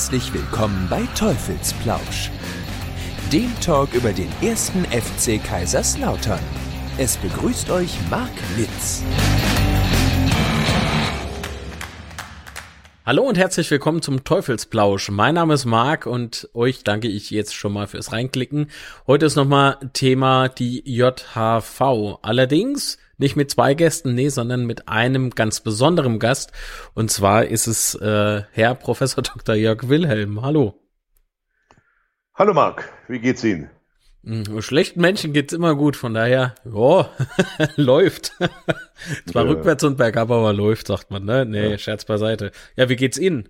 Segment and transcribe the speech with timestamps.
[0.00, 2.30] Herzlich willkommen bei Teufelsplausch,
[3.30, 6.40] dem Talk über den ersten FC Kaiserslautern.
[6.96, 9.02] Es begrüßt euch Marc Litz.
[13.04, 15.10] Hallo und herzlich willkommen zum Teufelsplausch.
[15.10, 18.70] Mein Name ist Marc und euch danke ich jetzt schon mal fürs Reinklicken.
[19.06, 22.20] Heute ist nochmal Thema die JHV.
[22.22, 26.52] Allerdings nicht mit zwei Gästen, nee, sondern mit einem ganz besonderen Gast.
[26.94, 29.54] Und zwar ist es äh, Herr Professor Dr.
[29.54, 30.42] Jörg Wilhelm.
[30.42, 30.74] Hallo.
[32.34, 33.70] Hallo Marc, wie geht's Ihnen?
[34.24, 37.10] Hm, schlechten Menschen geht's immer gut, von daher, ja,
[37.76, 38.32] läuft.
[39.26, 39.50] Zwar ja.
[39.50, 41.44] rückwärts und bergab, aber läuft, sagt man, ne?
[41.44, 41.78] Nee, ja.
[41.78, 42.52] Scherz beiseite.
[42.76, 43.48] Ja, wie geht's Ihnen?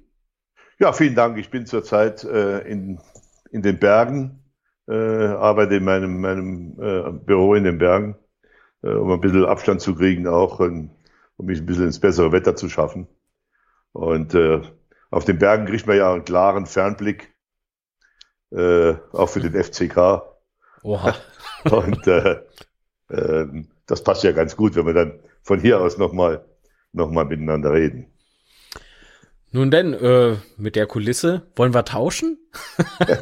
[0.78, 1.38] Ja, vielen Dank.
[1.38, 3.00] Ich bin zurzeit äh, in,
[3.50, 4.44] in den Bergen,
[4.88, 8.16] äh, arbeite in meinem, meinem äh, Büro in den Bergen,
[8.82, 10.90] äh, um ein bisschen Abstand zu kriegen auch und
[11.36, 13.08] um mich ein bisschen ins bessere Wetter zu schaffen.
[13.92, 14.62] Und äh,
[15.10, 17.34] auf den Bergen kriegt man ja einen klaren Fernblick,
[18.50, 20.22] äh, auch für den FCK.
[20.82, 21.14] Oha.
[21.70, 22.40] Und äh,
[23.08, 23.46] äh,
[23.86, 26.44] das passt ja ganz gut, wenn wir dann von hier aus nochmal
[26.92, 28.06] noch mal miteinander reden.
[29.52, 32.38] Nun denn, äh, mit der Kulisse, wollen wir tauschen?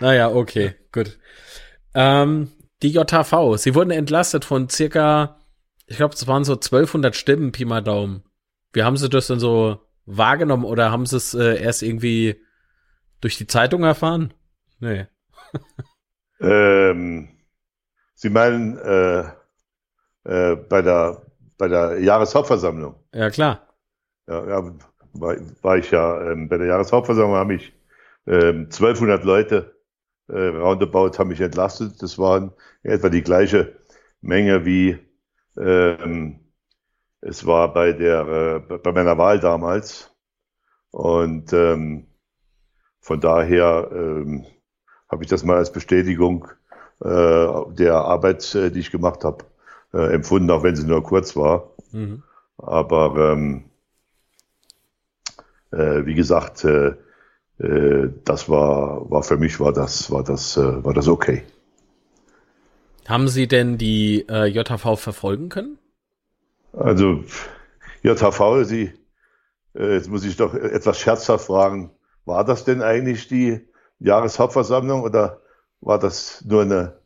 [0.00, 1.18] naja, okay, gut.
[1.94, 2.50] Ähm,
[2.82, 5.38] die JHV, sie wurden entlastet von circa,
[5.86, 8.24] ich glaube, es waren so 1200 Stimmen, Pi mal Daumen.
[8.72, 12.40] Wie haben sie das denn so wahrgenommen oder haben sie es äh, erst irgendwie
[13.20, 14.32] durch die Zeitung erfahren?
[14.78, 15.06] Nee.
[16.40, 17.28] ähm,
[18.14, 19.20] Sie meinen äh,
[20.24, 21.22] äh, bei, der,
[21.56, 22.94] bei der Jahreshauptversammlung?
[23.14, 23.66] Ja, klar.
[24.28, 24.74] Ja, ja
[25.14, 27.72] war, war ich ja ähm, bei der Jahreshauptversammlung, haben mich
[28.26, 29.74] ähm, 1200 Leute
[30.36, 32.02] roundabout haben mich entlastet.
[32.02, 33.76] Das waren etwa die gleiche
[34.20, 34.98] Menge wie
[35.58, 36.40] ähm,
[37.20, 40.10] es war bei der äh, bei meiner Wahl damals.
[40.90, 42.06] Und ähm,
[43.00, 44.46] von daher ähm,
[45.08, 46.48] habe ich das mal als Bestätigung
[47.00, 49.44] äh, der Arbeit, äh, die ich gemacht habe,
[49.92, 51.70] äh, empfunden, auch wenn sie nur kurz war.
[51.92, 52.22] Mhm.
[52.56, 53.64] Aber ähm,
[55.72, 56.96] äh, wie gesagt, äh, äh,
[58.24, 61.42] das war, war für mich war das, war das, äh, war das okay.
[63.06, 65.78] Haben Sie denn die äh, JHV verfolgen können?
[66.72, 67.24] Also
[68.02, 68.92] JHV, Sie,
[69.74, 71.90] äh, jetzt muss ich doch etwas scherzhaft fragen,
[72.24, 73.60] war das denn eigentlich die
[73.98, 75.42] Jahreshauptversammlung oder
[75.82, 76.98] war das nur eine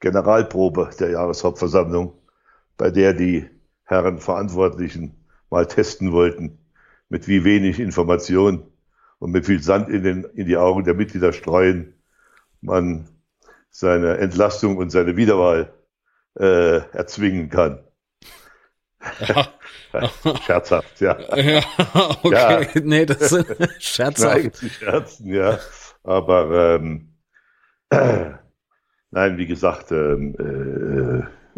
[0.00, 2.14] Generalprobe der Jahreshauptversammlung,
[2.76, 3.48] bei der die
[3.84, 5.14] Herren Verantwortlichen
[5.48, 6.58] mal testen wollten,
[7.08, 8.71] mit wie wenig Information
[9.22, 11.94] und mit viel Sand in, den, in die Augen der Mitglieder streuen
[12.60, 13.08] man
[13.70, 15.72] seine Entlastung und seine Wiederwahl
[16.40, 17.84] äh, erzwingen kann.
[19.20, 19.46] Ja.
[20.44, 21.20] Scherzhaft, ja.
[21.36, 21.62] ja.
[22.24, 22.80] Okay, ja.
[22.82, 23.46] nee, das ist
[23.78, 24.36] scherzhaft.
[24.36, 25.58] Nein, Scherzen, ja.
[26.02, 27.14] Aber ähm,
[27.90, 28.30] äh,
[29.12, 30.34] nein, wie gesagt, ähm,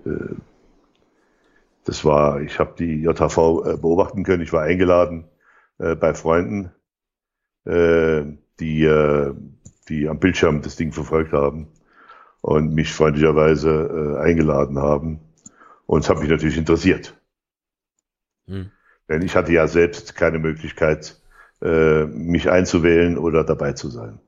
[0.04, 0.36] äh, äh,
[1.84, 4.42] das war, ich habe die JHV äh, beobachten können.
[4.42, 5.30] Ich war eingeladen
[5.78, 6.70] äh, bei Freunden,
[7.64, 8.22] äh,
[8.60, 9.34] die, äh,
[9.88, 11.68] die am Bildschirm das Ding verfolgt haben
[12.40, 15.20] und mich freundlicherweise äh, eingeladen haben.
[15.86, 17.14] Und es hat mich natürlich interessiert.
[18.46, 18.70] Hm.
[19.08, 21.20] Denn ich hatte ja selbst keine Möglichkeit,
[21.62, 24.18] äh, mich einzuwählen oder dabei zu sein.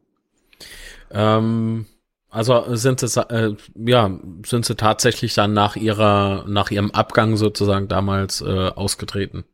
[1.11, 1.87] Ähm,
[2.31, 7.89] also sind sie, äh, ja, sind sie tatsächlich dann nach ihrer, nach ihrem Abgang sozusagen
[7.89, 9.45] damals äh, ausgetreten?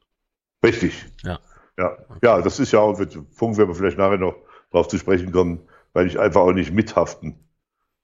[0.64, 1.06] Richtig.
[1.24, 1.38] Ja.
[1.78, 4.34] Ja, ja, das ist ja auch, mit Punkt, wenn wir vielleicht nachher noch
[4.70, 7.38] drauf zu sprechen kommen, weil ich einfach auch nicht mithaften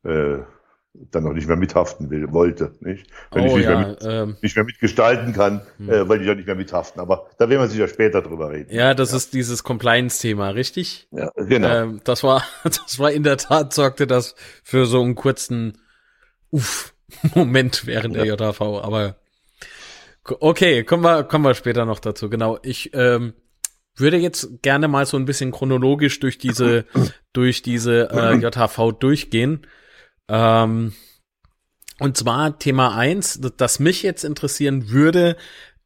[0.05, 0.39] äh,
[1.11, 2.73] dann noch nicht mehr mithaften will, wollte.
[2.81, 3.06] Nicht?
[3.31, 5.91] Wenn oh, ich nicht, ja, mehr mit, ähm, nicht mehr mitgestalten kann, hm.
[5.91, 7.01] äh, wollte ich auch nicht mehr mithaften.
[7.01, 8.73] Aber da werden wir sicher später drüber reden.
[8.73, 9.19] Ja, das ja.
[9.19, 11.09] ist dieses Compliance-Thema, richtig?
[11.11, 11.69] Ja, genau.
[11.69, 15.79] Ähm, das war, das war in der Tat, sorgte das für so einen kurzen
[16.50, 16.95] Uff,
[17.35, 18.81] Moment während der JV.
[18.83, 19.17] Aber
[20.41, 22.29] okay, kommen wir, kommen wir später noch dazu.
[22.29, 22.59] Genau.
[22.62, 23.35] Ich ähm,
[24.00, 26.85] würde jetzt gerne mal so ein bisschen chronologisch durch diese,
[27.33, 29.67] durch diese äh, JHV durchgehen.
[30.29, 30.93] Ähm,
[31.99, 35.37] und zwar Thema eins, das mich jetzt interessieren würde,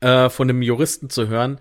[0.00, 1.58] äh, von dem Juristen zu hören.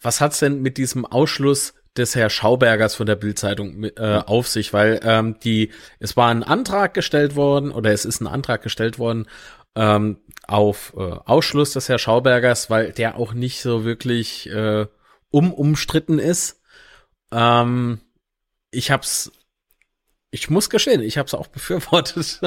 [0.00, 4.72] Was hat's denn mit diesem Ausschluss des Herr Schaubergers von der Bildzeitung äh, auf sich?
[4.72, 8.98] Weil ähm, die, es war ein Antrag gestellt worden oder es ist ein Antrag gestellt
[8.98, 9.26] worden
[9.74, 14.86] ähm, auf äh, Ausschluss des Herr Schaubergers, weil der auch nicht so wirklich äh,
[15.30, 16.60] um umstritten ist.
[17.32, 18.00] Ähm,
[18.70, 19.32] ich hab's
[20.30, 22.40] ich muss gestehen, ich habe es auch befürwortet,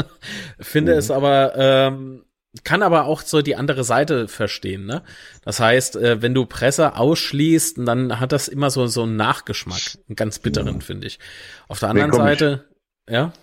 [0.59, 0.97] finde mhm.
[0.99, 2.25] es aber ähm,
[2.63, 5.03] kann aber auch so die andere Seite verstehen, ne?
[5.43, 9.99] Das heißt, äh, wenn du Presse ausschließt, dann hat das immer so, so einen Nachgeschmack,
[10.07, 10.79] einen ganz bitteren, ja.
[10.79, 11.19] finde ich.
[11.67, 12.65] Auf der anderen nee, Seite,
[13.07, 13.13] ich.
[13.13, 13.33] ja,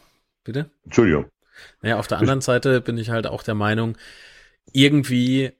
[0.43, 0.71] bitte?
[0.85, 1.27] Entschuldigung.
[1.83, 3.97] Naja, auf der anderen Seite bin ich halt auch der Meinung,
[4.73, 5.53] irgendwie,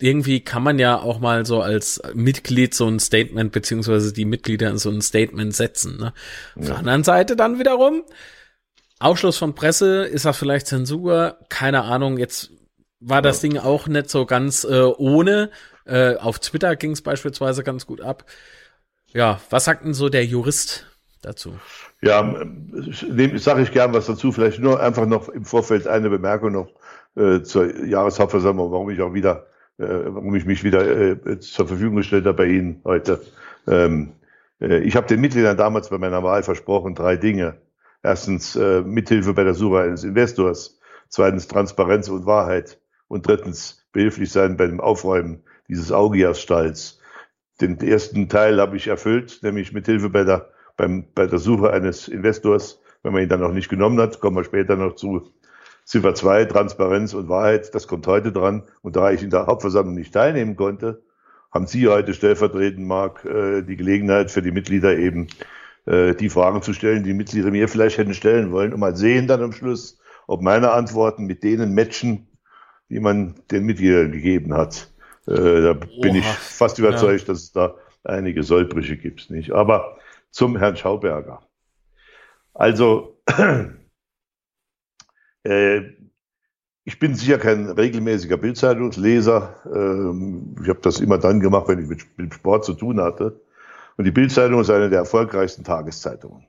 [0.00, 4.76] irgendwie kann man ja auch mal so als Mitglied so ein Statement, beziehungsweise die Mitglieder
[4.78, 6.12] so ein Statement setzen, ne?
[6.56, 6.68] Auf ja.
[6.68, 8.04] der anderen Seite dann wiederum,
[9.00, 11.38] Ausschluss von Presse, ist das vielleicht Zensur?
[11.48, 12.18] Keine Ahnung.
[12.18, 12.50] Jetzt
[13.00, 13.48] war das ja.
[13.48, 15.50] Ding auch nicht so ganz äh, ohne.
[15.84, 18.24] Äh, auf Twitter ging es beispielsweise ganz gut ab.
[19.12, 20.86] Ja, was sagt denn so der Jurist
[21.22, 21.58] dazu?
[22.02, 22.44] Ja,
[23.36, 24.32] sage ich gern was dazu.
[24.32, 26.68] Vielleicht nur einfach noch im Vorfeld eine Bemerkung noch
[27.16, 29.46] äh, zur Jahreshauptversammlung, warum ich auch wieder,
[29.78, 33.20] äh, warum ich mich wieder äh, zur Verfügung gestellt habe bei Ihnen heute.
[33.66, 34.12] Ähm,
[34.60, 37.60] äh, ich habe den Mitgliedern damals bei meiner Wahl versprochen, drei Dinge.
[38.02, 40.78] Erstens äh, Mithilfe bei der Suche eines Investors,
[41.08, 47.00] zweitens Transparenz und Wahrheit und drittens behilflich sein beim Aufräumen dieses Augias-Stalls.
[47.60, 52.06] Den ersten Teil habe ich erfüllt, nämlich Mithilfe bei der, beim, bei der Suche eines
[52.06, 55.32] Investors, wenn man ihn dann noch nicht genommen hat, kommen wir später noch zu.
[55.88, 58.62] Ziffer 2, Transparenz und Wahrheit, das kommt heute dran.
[58.82, 61.02] Und da ich in der Hauptversammlung nicht teilnehmen konnte,
[61.50, 65.28] haben Sie heute stellvertretend, Marc, äh, die Gelegenheit für die Mitglieder eben
[65.86, 69.28] äh, die Fragen zu stellen, die Mitglieder mir vielleicht hätten stellen wollen und mal sehen
[69.28, 72.28] dann am Schluss, ob meine Antworten mit denen matchen,
[72.90, 74.90] die man den Mitgliedern gegeben hat.
[75.26, 76.18] Äh, da bin Oha.
[76.18, 77.26] ich fast überzeugt, ja.
[77.28, 79.30] dass es da einige Sollbrüche gibt.
[79.30, 79.52] Nicht?
[79.52, 79.96] Aber
[80.28, 81.40] zum Herrn Schauberger.
[82.52, 83.22] Also,
[86.84, 89.56] ich bin sicher kein regelmäßiger Bildzeitungsleser.
[89.74, 93.40] Ähm, ich habe das immer dann gemacht, wenn ich mit, mit Sport zu tun hatte.
[93.98, 96.46] Und die Bildzeitung ist eine der erfolgreichsten Tageszeitungen.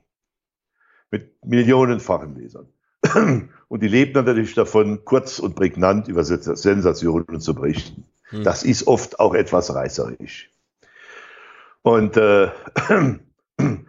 [1.10, 2.68] Mit millionenfachen Lesern.
[3.68, 8.04] Und die lebt natürlich davon, kurz und prägnant über Sensationen zu berichten.
[8.30, 8.42] Hm.
[8.42, 10.50] Das ist oft auch etwas reißerisch.
[11.82, 12.50] Und äh,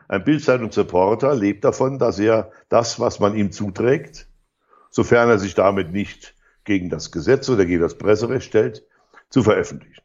[0.07, 4.27] ein Bildzeitungsreporter lebt davon, dass er das, was man ihm zuträgt,
[4.91, 8.83] sofern er sich damit nicht gegen das Gesetz oder gegen das Presserecht stellt,
[9.29, 10.03] zu veröffentlichen.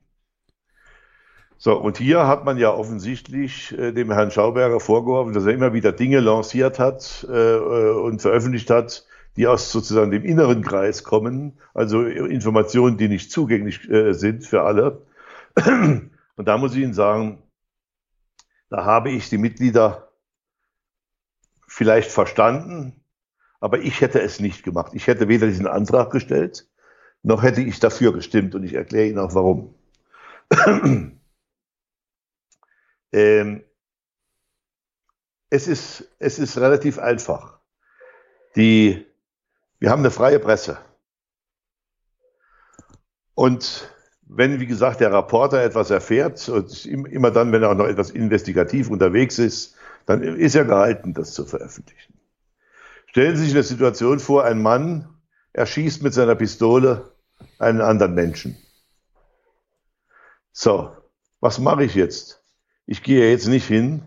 [1.58, 5.72] So, und hier hat man ja offensichtlich äh, dem Herrn Schauberger vorgeworfen, dass er immer
[5.72, 9.06] wieder Dinge lanciert hat äh, äh, und veröffentlicht hat,
[9.36, 14.62] die aus sozusagen dem inneren Kreis kommen, also Informationen, die nicht zugänglich äh, sind für
[14.62, 15.02] alle.
[15.56, 17.42] Und da muss ich Ihnen sagen,
[18.68, 20.08] da habe ich die Mitglieder
[21.66, 23.00] vielleicht verstanden,
[23.60, 24.92] aber ich hätte es nicht gemacht.
[24.94, 26.68] Ich hätte weder diesen Antrag gestellt,
[27.22, 29.74] noch hätte ich dafür gestimmt und ich erkläre Ihnen auch warum.
[33.12, 33.64] Ähm,
[35.48, 37.60] es, ist, es ist relativ einfach.
[38.56, 39.06] Die,
[39.78, 40.76] wir haben eine freie Presse.
[43.34, 43.90] Und
[44.22, 48.10] wenn, wie gesagt, der Reporter etwas erfährt, und immer dann, wenn er auch noch etwas
[48.10, 52.15] investigativ unterwegs ist, dann ist er gehalten, das zu veröffentlichen.
[53.06, 55.08] Stellen Sie sich eine Situation vor, ein Mann
[55.52, 57.14] erschießt mit seiner Pistole
[57.58, 58.56] einen anderen Menschen.
[60.52, 60.94] So,
[61.40, 62.42] was mache ich jetzt?
[62.86, 64.02] ich gehe jetzt nicht hin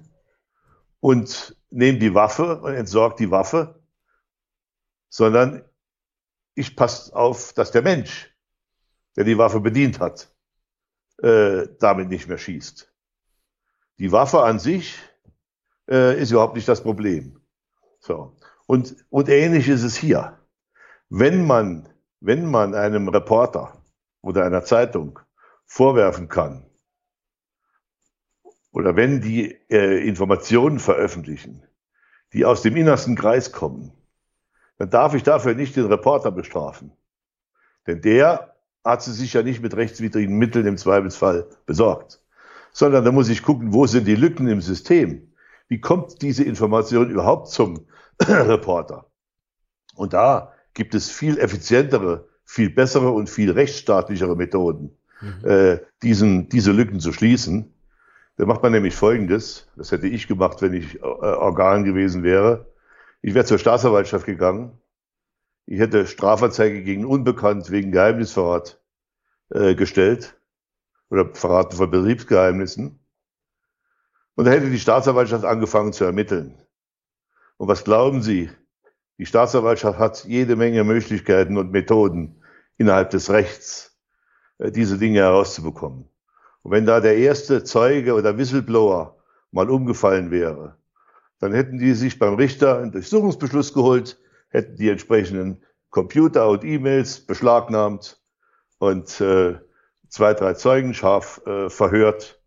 [1.01, 3.79] und nehme die Waffe und entsorge die Waffe,
[5.09, 5.63] sondern
[6.55, 8.33] ich passe auf, dass der Mensch,
[9.15, 10.33] der die Waffe bedient hat,
[11.17, 12.91] äh, damit nicht mehr schießt.
[13.99, 14.97] Die Waffe an sich
[15.89, 17.41] äh, ist überhaupt nicht das Problem.
[17.99, 18.38] So.
[18.69, 20.37] Und, und ähnlich ist es hier.
[21.09, 23.81] Wenn man, wenn man einem Reporter
[24.21, 25.17] oder einer Zeitung
[25.65, 26.67] vorwerfen kann,
[28.71, 31.63] oder wenn die äh, Informationen veröffentlichen,
[32.31, 33.91] die aus dem innersten Kreis kommen,
[34.77, 36.91] dann darf ich dafür nicht den Reporter bestrafen.
[37.87, 42.21] Denn der hat sie sich ja nicht mit rechtswidrigen Mitteln im Zweifelsfall besorgt.
[42.71, 45.33] Sondern da muss ich gucken, wo sind die Lücken im System?
[45.69, 47.87] Wie kommt diese Information überhaupt zum
[48.27, 49.05] Reporter?
[49.95, 55.49] Und da gibt es viel effizientere, viel bessere und viel rechtsstaatlichere Methoden, mhm.
[55.49, 57.73] äh, diesen, diese Lücken zu schließen.
[58.37, 62.67] Da macht man nämlich Folgendes, das hätte ich gemacht, wenn ich äh, Organ gewesen wäre.
[63.21, 64.79] Ich wäre zur Staatsanwaltschaft gegangen.
[65.65, 68.81] Ich hätte Strafanzeige gegen Unbekannt wegen Geheimnisverrat
[69.49, 70.37] äh, gestellt
[71.09, 72.99] oder Verraten von Betriebsgeheimnissen.
[74.35, 76.57] Und da hätte die Staatsanwaltschaft angefangen zu ermitteln.
[77.59, 78.49] Und was glauben Sie?
[79.17, 82.41] Die Staatsanwaltschaft hat jede Menge Möglichkeiten und Methoden
[82.77, 83.99] innerhalb des Rechts,
[84.59, 86.07] äh, diese Dinge herauszubekommen.
[86.63, 89.17] Und wenn da der erste Zeuge oder Whistleblower
[89.51, 90.77] mal umgefallen wäre,
[91.39, 97.19] dann hätten die sich beim Richter einen Durchsuchungsbeschluss geholt, hätten die entsprechenden Computer und E-Mails
[97.19, 98.21] beschlagnahmt
[98.77, 99.59] und äh,
[100.07, 102.41] zwei, drei Zeugen scharf äh, verhört.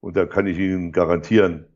[0.00, 1.68] Und da kann ich Ihnen garantieren,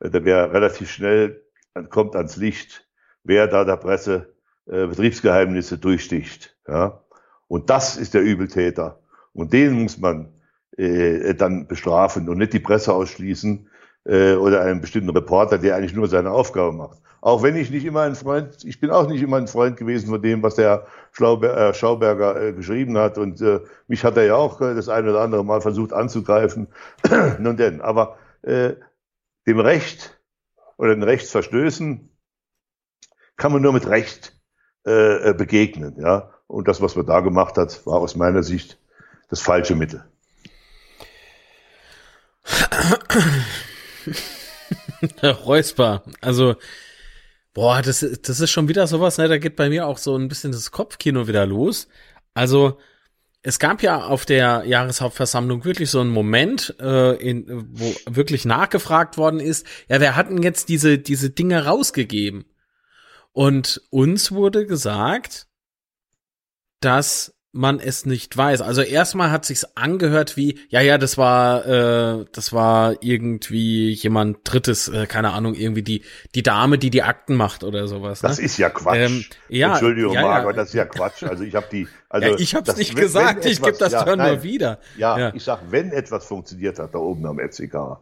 [0.00, 1.45] äh, da wäre relativ schnell,
[1.90, 2.86] kommt ans Licht,
[3.24, 4.34] wer da der Presse
[4.66, 6.56] äh, Betriebsgeheimnisse durchsticht.
[6.66, 7.02] Ja?
[7.48, 9.00] Und das ist der Übeltäter.
[9.32, 10.32] Und den muss man
[10.76, 13.68] äh, dann bestrafen und nicht die Presse ausschließen
[14.04, 16.98] äh, oder einen bestimmten Reporter, der eigentlich nur seine Aufgabe macht.
[17.20, 20.08] Auch wenn ich nicht immer ein Freund, ich bin auch nicht immer ein Freund gewesen
[20.08, 23.18] von dem, was der Schlauber, äh, Schauberger äh, geschrieben hat.
[23.18, 26.68] Und äh, mich hat er ja auch äh, das eine oder andere Mal versucht anzugreifen.
[27.38, 28.74] Nun denn, aber äh,
[29.46, 30.15] dem Recht
[30.76, 32.10] oder den Rechtsverstößen
[33.36, 34.32] kann man nur mit Recht
[34.84, 35.96] äh, begegnen.
[36.00, 36.32] Ja?
[36.46, 38.78] Und das, was man da gemacht hat, war aus meiner Sicht
[39.28, 40.04] das falsche Mittel.
[45.22, 46.02] Räusper.
[46.20, 46.56] Also
[47.56, 49.28] Boah, das, das ist schon wieder sowas, ne?
[49.28, 51.88] Da geht bei mir auch so ein bisschen das Kopfkino wieder los.
[52.34, 52.78] Also,
[53.46, 57.46] es gab ja auf der Jahreshauptversammlung wirklich so einen Moment, äh, in,
[57.78, 62.46] wo wirklich nachgefragt worden ist, ja, wer hat denn jetzt diese, diese Dinge rausgegeben?
[63.30, 65.46] Und uns wurde gesagt,
[66.80, 68.60] dass man es nicht weiß.
[68.60, 74.38] Also erstmal hat sich's angehört wie, ja, ja, das war, äh, das war irgendwie jemand
[74.44, 76.02] Drittes, äh, keine Ahnung, irgendwie die
[76.34, 78.22] die Dame, die die Akten macht oder sowas.
[78.22, 78.28] Ne?
[78.28, 78.96] Das ist ja Quatsch.
[78.96, 80.56] Ähm, ja, Entschuldigung, ja, Margot, ja.
[80.56, 81.22] das ist ja Quatsch.
[81.22, 84.04] Also ich habe die, also ja, ich habe es nicht gesagt, ich gebe das ja,
[84.04, 84.78] dann nur wieder.
[84.96, 87.98] Ja, ja, ich sag, wenn etwas funktioniert hat da oben am FCK,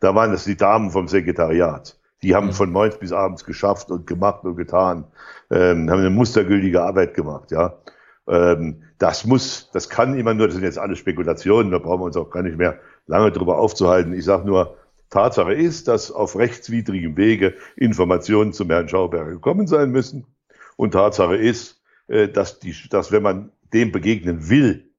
[0.00, 1.96] da waren es die Damen vom Sekretariat.
[2.22, 2.52] Die haben mhm.
[2.52, 5.04] von morgens bis abends geschafft und gemacht und getan,
[5.50, 7.74] ähm, haben eine mustergültige Arbeit gemacht, ja.
[8.26, 12.06] Ähm, das muss, das kann immer nur, das sind jetzt alle Spekulationen, da brauchen wir
[12.06, 14.14] uns auch gar nicht mehr lange drüber aufzuhalten.
[14.14, 14.78] Ich sage nur,
[15.10, 20.26] Tatsache ist, dass auf rechtswidrigem Wege Informationen zum Herrn Schauberger gekommen sein müssen.
[20.76, 24.90] Und Tatsache ist, äh, dass, die, dass wenn man dem begegnen will,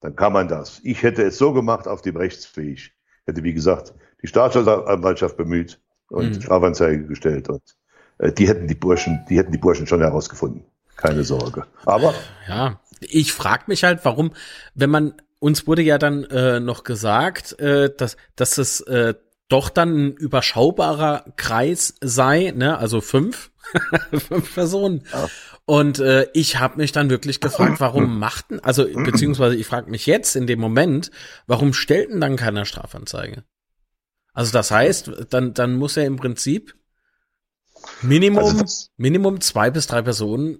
[0.00, 0.80] dann kann man das.
[0.84, 2.92] Ich hätte es so gemacht, auf dem rechtsfähig.
[3.26, 6.40] Hätte, wie gesagt, die Staatsanwaltschaft bemüht und mhm.
[6.40, 7.48] Strafanzeige gestellt.
[7.48, 7.76] Und
[8.18, 10.64] äh, die hätten die Burschen, die hätten die Burschen schon herausgefunden
[10.98, 11.64] keine Sorge.
[11.86, 12.14] Aber
[12.46, 14.32] ja, ich frage mich halt, warum,
[14.74, 19.14] wenn man uns wurde ja dann äh, noch gesagt, äh, dass dass es äh,
[19.48, 23.50] doch dann ein überschaubarer Kreis sei, ne, also fünf,
[24.12, 25.04] fünf Personen.
[25.10, 25.28] Ja.
[25.64, 30.06] Und äh, ich habe mich dann wirklich gefragt, warum machten, also beziehungsweise ich frage mich
[30.06, 31.10] jetzt in dem Moment,
[31.46, 33.44] warum stellten dann keiner Strafanzeige?
[34.32, 36.74] Also das heißt, dann dann muss er im Prinzip
[38.02, 40.58] Minimum also Minimum zwei bis drei Personen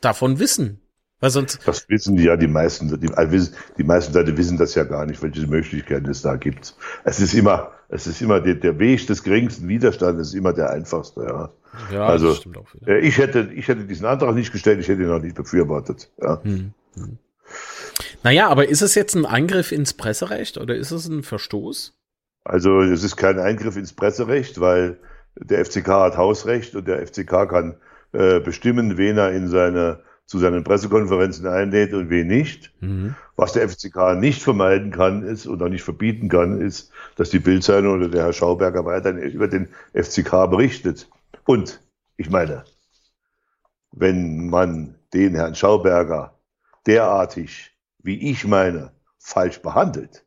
[0.00, 0.80] davon wissen.
[1.20, 4.76] Weil sonst das wissen die ja die meisten, die, also die meisten Leute wissen das
[4.76, 6.76] ja gar nicht, welche Möglichkeiten es da gibt.
[7.02, 10.70] Es ist immer, es ist immer der, der Weg des geringsten Widerstandes ist immer der
[10.70, 11.50] einfachste, ja.
[11.92, 12.88] Ja, also, das stimmt auch wieder.
[12.88, 16.08] Äh, ich hätte, ich hätte diesen Antrag nicht gestellt, ich hätte ihn auch nicht befürwortet,
[16.22, 16.40] ja.
[16.42, 17.18] Hm, hm.
[18.22, 21.94] Naja, aber ist es jetzt ein Eingriff ins Presserecht oder ist es ein Verstoß?
[22.44, 24.98] Also, es ist kein Eingriff ins Presserecht, weil
[25.36, 27.76] der FCK hat Hausrecht und der FCK kann
[28.12, 32.72] äh, bestimmen, wen er in seine, zu seinen Pressekonferenzen einlädt und wen nicht.
[32.80, 33.14] Mhm.
[33.36, 37.94] Was der FCK nicht vermeiden kann, ist oder nicht verbieten kann, ist, dass die Bildzeitung
[37.94, 41.08] oder der Herr Schauberger weiterhin über den FCK berichtet.
[41.44, 41.80] Und
[42.16, 42.64] ich meine,
[43.92, 46.38] wenn man den Herrn Schauberger
[46.86, 47.72] derartig,
[48.02, 50.24] wie ich meine, falsch behandelt,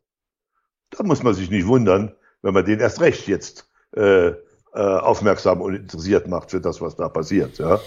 [0.90, 4.32] dann muss man sich nicht wundern, wenn man den erst recht jetzt äh,
[4.74, 7.58] äh, aufmerksam und interessiert macht für das, was da passiert.
[7.58, 7.80] Ja?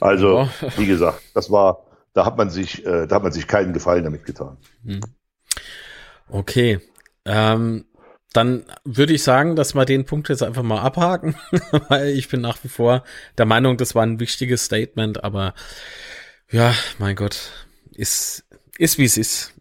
[0.00, 0.48] Also, ja.
[0.76, 4.04] wie gesagt, das war, da hat man sich, äh, da hat man sich keinen Gefallen
[4.04, 4.56] damit getan.
[4.84, 5.00] Hm.
[6.28, 6.80] Okay.
[7.24, 7.84] Ähm,
[8.32, 11.36] dann würde ich sagen, dass wir den Punkt jetzt einfach mal abhaken,
[11.88, 13.04] weil ich bin nach wie vor
[13.38, 15.54] der Meinung, das war ein wichtiges Statement, aber
[16.50, 17.52] ja, mein Gott,
[17.92, 18.44] ist,
[18.76, 19.54] ist wie es ist.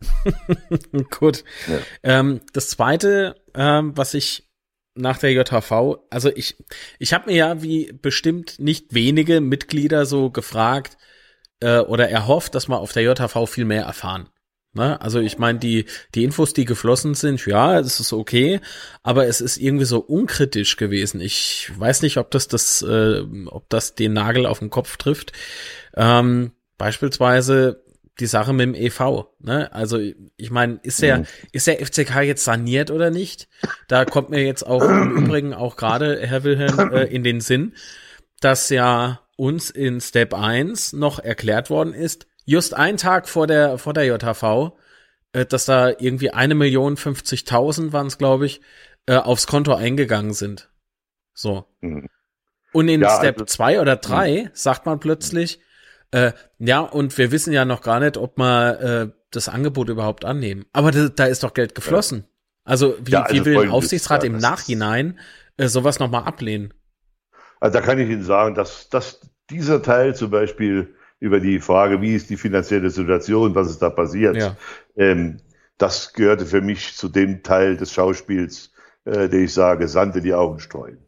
[1.19, 1.43] Gut.
[1.67, 1.79] Ja.
[2.01, 4.49] Ähm, das zweite, ähm, was ich
[4.95, 6.55] nach der JHV, also ich,
[6.99, 10.97] ich habe mir ja wie bestimmt nicht wenige Mitglieder so gefragt
[11.59, 14.29] äh, oder erhofft, dass wir auf der JHV viel mehr erfahren.
[14.73, 14.99] Ne?
[15.01, 15.85] Also ich meine, die,
[16.15, 18.59] die Infos, die geflossen sind, ja, es ist okay,
[19.03, 21.21] aber es ist irgendwie so unkritisch gewesen.
[21.21, 25.31] Ich weiß nicht, ob das das, äh, ob das den Nagel auf den Kopf trifft.
[25.95, 27.82] Ähm, beispielsweise
[28.19, 29.25] die Sache mit dem EV.
[29.39, 29.71] Ne?
[29.73, 31.25] Also ich meine, ist der, mhm.
[31.51, 33.47] ist der FCK jetzt saniert oder nicht?
[33.87, 37.73] Da kommt mir jetzt auch im Übrigen auch gerade, Herr Wilhelm, äh, in den Sinn,
[38.39, 43.77] dass ja uns in Step 1 noch erklärt worden ist, just ein Tag vor der,
[43.77, 44.73] vor der JHV,
[45.33, 48.61] äh, dass da irgendwie eine Million 50.000 waren es, glaube ich,
[49.07, 50.69] äh, aufs Konto eingegangen sind.
[51.33, 51.65] So.
[51.81, 52.09] Mhm.
[52.73, 55.59] Und in ja, Step 2 also, oder 3 sagt man plötzlich,
[56.13, 60.25] Äh, ja, und wir wissen ja noch gar nicht, ob wir äh, das Angebot überhaupt
[60.25, 60.65] annehmen.
[60.71, 62.19] Aber da, da ist doch Geld geflossen.
[62.19, 62.25] Ja.
[62.65, 65.19] Also wie, ja, also wie will ein Aufsichtsrat im Nachhinein
[65.57, 66.73] äh, sowas nochmal ablehnen?
[67.59, 71.99] Also da kann ich Ihnen sagen, dass, dass dieser Teil zum Beispiel über die Frage,
[71.99, 74.55] wie ist die finanzielle Situation, was ist da passiert, ja.
[74.95, 75.39] ähm,
[75.79, 78.71] das gehörte für mich zu dem Teil des Schauspiels,
[79.05, 80.99] äh, der ich sage, Sand in die Augen streuen.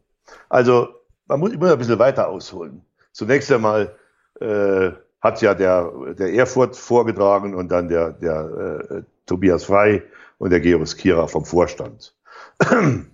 [0.48, 0.88] Also
[1.28, 2.84] man muss immer ein bisschen weiter ausholen.
[3.12, 3.96] Zunächst einmal
[4.40, 10.02] äh, hat ja der, der Erfurt vorgetragen und dann der, der äh, Tobias Frei
[10.38, 12.14] und der Georg Kira vom Vorstand.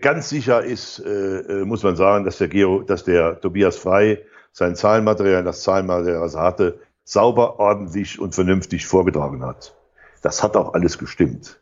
[0.00, 4.24] Ganz sicher ist, äh, äh, muss man sagen, dass der, Gero, dass der Tobias Frei
[4.52, 9.74] sein Zahlenmaterial, das Zahlenmaterial, was er hatte, sauber, ordentlich und vernünftig vorgetragen hat.
[10.22, 11.60] Das hat auch alles gestimmt.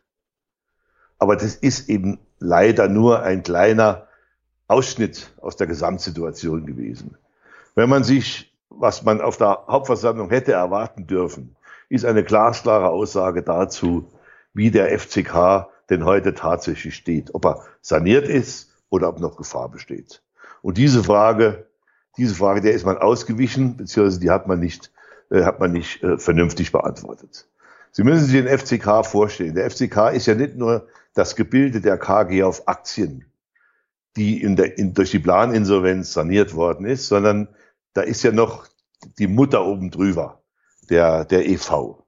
[1.17, 4.07] Aber das ist eben leider nur ein kleiner
[4.67, 7.17] Ausschnitt aus der Gesamtsituation gewesen.
[7.75, 11.55] Wenn man sich, was man auf der Hauptversammlung hätte erwarten dürfen,
[11.89, 14.11] ist eine glasklare Aussage dazu,
[14.53, 19.69] wie der FCK denn heute tatsächlich steht, ob er saniert ist oder ob noch Gefahr
[19.69, 20.21] besteht.
[20.61, 21.67] Und diese Frage,
[22.17, 24.91] diese Frage, der ist man ausgewichen, beziehungsweise die hat man nicht,
[25.29, 27.47] äh, hat man nicht äh, vernünftig beantwortet.
[27.91, 29.55] Sie müssen sich den FCK vorstellen.
[29.55, 33.25] Der FCK ist ja nicht nur das Gebilde der KG auf Aktien,
[34.15, 37.47] die in der, in, durch die Planinsolvenz saniert worden ist, sondern
[37.93, 38.67] da ist ja noch
[39.17, 40.43] die Mutter oben drüber,
[40.89, 42.03] der, der EV.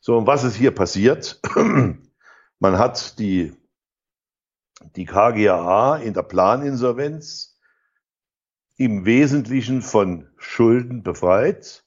[0.00, 1.40] So, und was ist hier passiert?
[2.58, 3.52] Man hat die,
[4.96, 7.58] die KGAA in der Planinsolvenz
[8.76, 11.84] im Wesentlichen von Schulden befreit,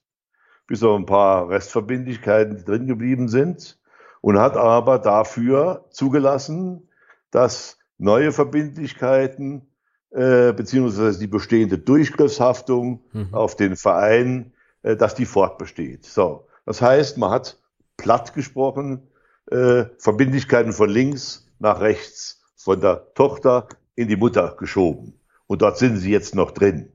[0.67, 3.79] bis auf ein paar Restverbindlichkeiten, die drin geblieben sind,
[4.21, 6.89] und hat aber dafür zugelassen,
[7.31, 9.67] dass neue Verbindlichkeiten
[10.11, 13.33] äh, beziehungsweise die bestehende Durchgriffshaftung mhm.
[13.33, 16.05] auf den Verein, äh, dass die fortbesteht.
[16.05, 17.59] So, das heißt, man hat
[17.97, 19.07] platt gesprochen
[19.51, 25.19] äh, Verbindlichkeiten von links nach rechts, von der Tochter in die Mutter geschoben.
[25.47, 26.91] Und dort sind sie jetzt noch drin.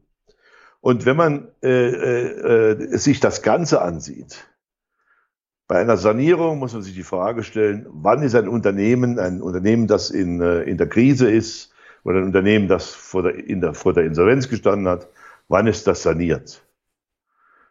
[0.81, 4.47] Und wenn man äh, äh, äh, sich das Ganze ansieht,
[5.71, 9.87] bei einer Sanierung muss man sich die Frage stellen, wann ist ein Unternehmen, ein Unternehmen,
[9.87, 13.73] das in, äh, in der Krise ist, oder ein Unternehmen, das vor der, in der,
[13.75, 15.07] vor der Insolvenz gestanden hat,
[15.47, 16.67] wann ist das saniert?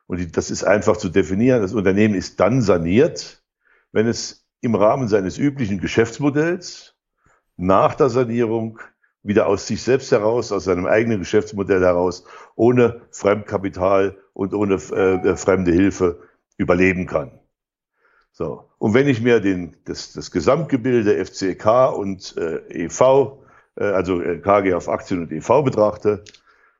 [0.08, 1.62] Und das ist einfach zu definieren.
[1.62, 3.44] Das Unternehmen ist dann saniert,
[3.92, 6.96] wenn es im Rahmen seines üblichen Geschäftsmodells
[7.58, 8.80] nach der Sanierung
[9.24, 12.24] wieder aus sich selbst heraus, aus seinem eigenen Geschäftsmodell heraus,
[12.56, 16.22] ohne Fremdkapital und ohne äh, fremde Hilfe
[16.56, 17.39] überleben kann.
[18.32, 18.70] So.
[18.78, 23.40] Und wenn ich mir den, das, das Gesamtgebilde FCK und äh, EV,
[23.76, 26.24] äh, also äh, KG auf Aktien und EV betrachte,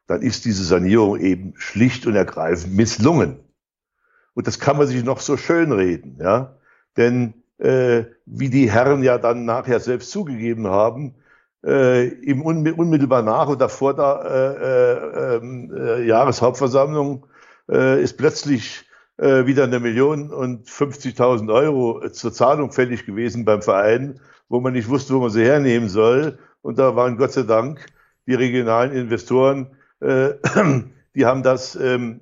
[0.08, 3.40] dann ist diese Sanierung eben schlicht und ergreifend misslungen.
[4.34, 6.56] Und das kann man sich noch so schön reden, ja.
[6.98, 11.16] Denn äh, wie die Herren ja dann nachher selbst zugegeben haben,
[11.64, 17.26] äh, im unmittelbar nach oder vor der äh, äh, ähm, äh, Jahreshauptversammlung
[17.70, 18.89] äh, ist plötzlich
[19.20, 24.74] äh, wieder eine Million und 50.000 Euro zur Zahlung fällig gewesen beim Verein, wo man
[24.74, 26.40] nicht wusste, wo man sie hernehmen soll.
[26.62, 27.86] Und da waren Gott sei Dank
[28.28, 30.34] die regionalen Investoren, äh,
[31.16, 32.22] die haben das, ähm,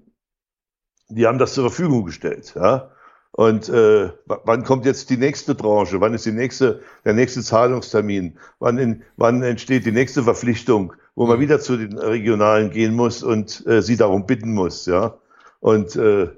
[1.10, 2.54] die haben das zur Verfügung gestellt.
[2.56, 2.92] Ja?
[3.32, 6.02] Und äh, wann kommt jetzt die nächste Tranche?
[6.02, 8.40] Wann ist die nächste, der nächste Zahlungstermin?
[8.60, 11.42] Wann, in, wann entsteht die nächste Verpflichtung, wo man mhm.
[11.42, 14.88] wieder zu den Regionalen gehen muss und äh, sie darum bitten muss?
[14.88, 15.18] Ja.
[15.60, 16.30] Und äh,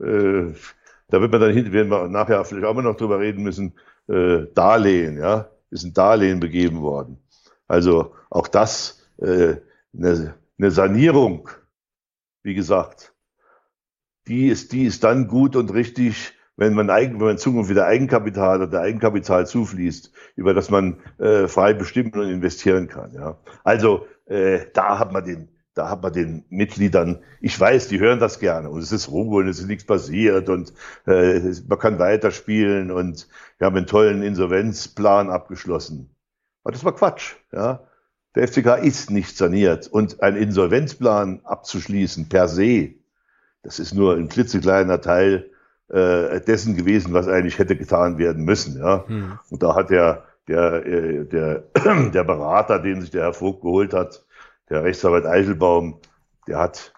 [0.00, 0.54] äh,
[1.08, 3.74] da wird man dann hinten, werden wir nachher vielleicht auch mal noch drüber reden müssen,
[4.08, 7.18] äh, Darlehen, ja, ist ein Darlehen begeben worden.
[7.66, 9.56] Also auch das äh,
[9.96, 11.48] eine, eine Sanierung,
[12.42, 13.12] wie gesagt,
[14.26, 17.86] die ist, die ist dann gut und richtig, wenn man, Eigen, wenn man Zukunft wieder
[17.86, 23.12] Eigenkapital oder Eigenkapital zufließt, über das man äh, frei bestimmen und investieren kann.
[23.14, 23.38] Ja.
[23.64, 28.18] Also äh, da hat man den, da hat man den Mitgliedern, ich weiß, die hören
[28.18, 30.72] das gerne und es ist Ruhe und es ist nichts passiert und
[31.06, 33.28] äh, man kann weiterspielen und
[33.58, 36.10] wir haben einen tollen Insolvenzplan abgeschlossen.
[36.64, 37.34] Aber das war Quatsch.
[37.52, 37.84] Ja.
[38.34, 42.94] Der FCK ist nicht saniert und ein Insolvenzplan abzuschließen per se,
[43.62, 45.50] das ist nur ein klitzekleiner Teil
[45.88, 48.78] äh, dessen gewesen, was eigentlich hätte getan werden müssen.
[48.78, 49.04] Ja?
[49.06, 49.38] Hm.
[49.50, 51.64] Und da hat der, der, äh, der,
[52.14, 54.24] der Berater, den sich der Herr Vogt geholt hat,
[54.70, 56.00] der Rechtsanwalt Eichelbaum,
[56.46, 56.92] der hat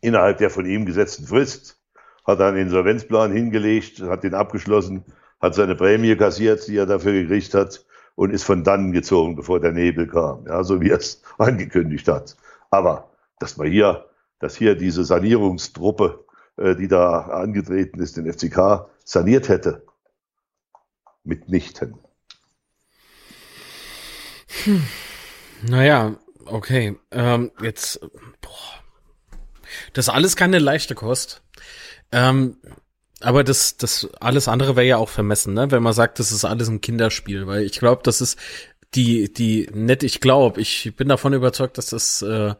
[0.00, 1.80] innerhalb der von ihm gesetzten Frist,
[2.24, 5.04] hat einen Insolvenzplan hingelegt, hat den abgeschlossen,
[5.40, 7.84] hat seine Prämie kassiert, die er dafür gekriegt hat
[8.14, 12.08] und ist von dann gezogen, bevor der Nebel kam, ja, so wie er es angekündigt
[12.08, 12.36] hat.
[12.70, 14.06] Aber dass man hier
[14.42, 19.86] dass hier diese Sanierungstruppe, äh, die da angetreten ist, den FCK saniert hätte.
[21.22, 21.94] Mitnichten.
[24.64, 24.82] Hm.
[25.62, 26.96] Naja, okay.
[27.10, 28.00] Ähm, jetzt,
[28.40, 28.82] boah.
[29.92, 31.42] Das ist alles keine leichte Kost.
[32.10, 32.56] Ähm,
[33.20, 35.70] aber das, das alles andere wäre ja auch vermessen, ne?
[35.70, 38.38] Wenn man sagt, das ist alles ein Kinderspiel, weil ich glaube, das ist
[38.94, 42.54] die, die nett, ich glaube, ich bin davon überzeugt, dass das äh,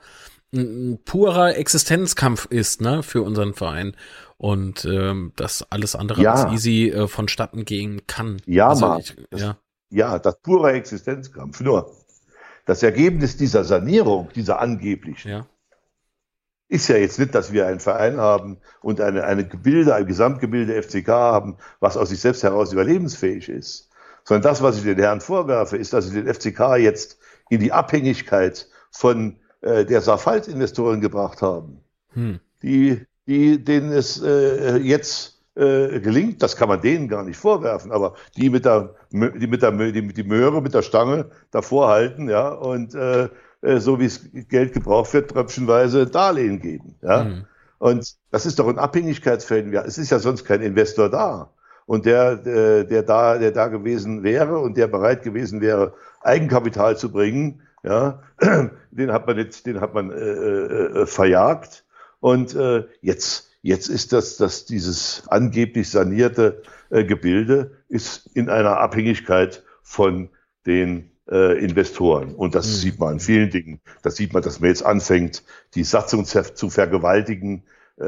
[0.55, 3.97] ein, purer Existenzkampf ist, ne, für unseren Verein.
[4.38, 6.33] Und ähm, dass alles andere Ja.
[6.33, 8.38] als easy äh, vonstatten gehen kann.
[8.47, 9.57] Ja, also ich, ja.
[9.90, 11.61] Ja, das pure Existenzkampf.
[11.61, 11.95] Nur
[12.64, 15.46] das Ergebnis dieser Sanierung, dieser angeblichen, Ja.
[16.68, 20.81] ist ja jetzt nicht, dass wir einen Verein haben und eine, eine Gebilde, ein Gesamtgebilde
[20.83, 23.90] FCK haben, was aus sich selbst heraus überlebensfähig ist.
[24.25, 27.18] Sondern das, was ich den Herren vorwerfe, ist, dass sie den FCK jetzt
[27.51, 31.81] in die Abhängigkeit von äh, der Safalt-Investoren gebracht haben.
[32.14, 32.40] Hm.
[32.62, 37.92] die, die, denen es äh, jetzt äh, gelingt, das kann man denen gar nicht vorwerfen,
[37.92, 42.28] aber die mit der, die mit der, die, die Möhre mit der Stange davor halten,
[42.28, 43.28] ja, und äh,
[43.60, 47.24] äh, so wie es Geld gebraucht wird, tröpfchenweise Darlehen geben, ja.
[47.24, 47.44] Hm.
[47.82, 49.72] Und das ist doch ein Abhängigkeitsfeld.
[49.72, 51.50] Ja, Es ist ja sonst kein Investor da.
[51.84, 56.96] Und der, äh, der da, der da gewesen wäre und der bereit gewesen wäre, Eigenkapital
[56.96, 58.22] zu bringen, ja,
[58.92, 61.84] den hat man jetzt, den hat man äh, äh, äh, verjagt.
[62.20, 68.79] Und äh, jetzt, jetzt ist das, das dieses angeblich sanierte äh, Gebilde ist in einer
[68.79, 70.31] Abhängigkeit von
[70.66, 72.35] den äh, Investoren.
[72.35, 72.72] Und das Mhm.
[72.72, 73.81] sieht man an vielen Dingen.
[74.03, 75.42] Das sieht man, dass man jetzt anfängt,
[75.75, 77.64] die Satzung zu vergewaltigen,
[78.01, 78.05] äh,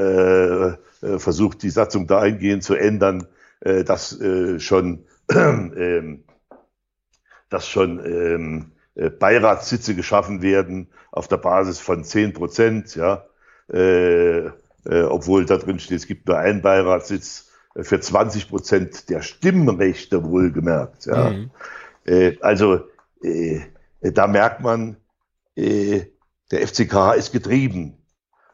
[0.68, 0.74] äh,
[1.18, 3.26] versucht, die Satzung dahingehend zu ändern,
[3.60, 6.24] äh, dass äh, schon, ähm,
[7.48, 13.26] dass schon ähm, äh, Beiratssitze geschaffen werden auf der Basis von 10 Prozent, ja,
[13.68, 14.50] äh,
[14.84, 19.22] äh, obwohl da drin steht, es gibt nur einen Beiratssitz äh, für 20 Prozent der
[19.22, 21.06] Stimmrechte wohlgemerkt.
[21.06, 21.30] Ja.
[21.30, 21.50] Mhm.
[22.04, 22.80] Äh, also
[23.22, 23.60] äh,
[24.00, 24.96] da merkt man,
[25.56, 26.06] äh,
[26.50, 27.98] der FCK ist getrieben.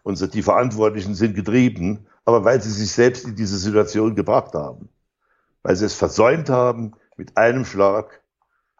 [0.02, 4.88] Und die Verantwortlichen sind getrieben, aber weil sie sich selbst in diese Situation gebracht haben.
[5.62, 8.22] Weil sie es versäumt haben, mit einem Schlag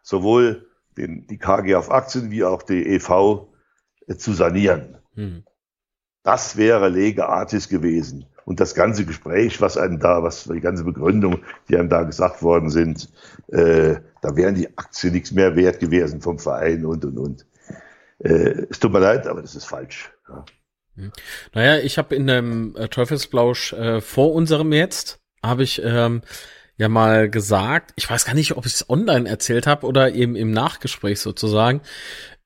[0.02, 3.48] sowohl den, die KG auf Aktien wie auch die EV
[4.16, 4.96] zu sanieren.
[5.14, 5.44] Hm.
[6.22, 8.26] Das wäre Lege Artis gewesen.
[8.44, 12.42] Und das ganze Gespräch, was einem da, was die ganze Begründung, die einem da gesagt
[12.42, 13.08] worden sind,
[13.48, 17.46] äh, da wären die Aktien nichts mehr wert gewesen vom Verein und und und.
[18.18, 20.10] Äh, es tut mir leid, aber das ist falsch.
[20.28, 20.44] Ja.
[21.54, 26.22] Naja, ich habe in dem äh, Teufelsblausch äh, vor unserem jetzt, habe ich ähm,
[26.76, 30.36] ja mal gesagt, ich weiß gar nicht, ob ich es online erzählt habe oder eben
[30.36, 31.80] im Nachgespräch sozusagen,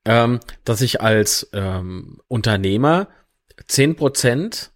[0.05, 3.07] ähm, dass ich als ähm, Unternehmer
[3.67, 4.71] zehn Prozent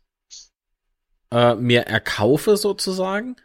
[1.32, 3.36] äh, mir erkaufe sozusagen.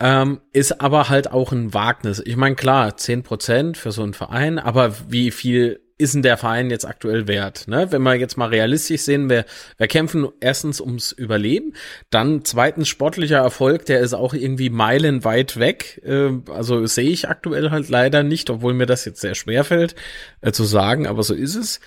[0.00, 2.20] Ähm, ist aber halt auch ein Wagnis.
[2.24, 6.36] Ich meine, klar, zehn Prozent für so einen Verein, aber wie viel ist denn der
[6.36, 7.68] Verein jetzt aktuell wert?
[7.68, 7.92] Ne?
[7.92, 9.44] Wenn wir jetzt mal realistisch sehen, wir,
[9.78, 11.74] wir kämpfen erstens ums Überleben,
[12.10, 16.02] dann zweitens sportlicher Erfolg, der ist auch irgendwie meilenweit weg.
[16.04, 19.94] Äh, also sehe ich aktuell halt leider nicht, obwohl mir das jetzt sehr schwer fällt
[20.40, 21.78] äh, zu sagen, aber so ist es.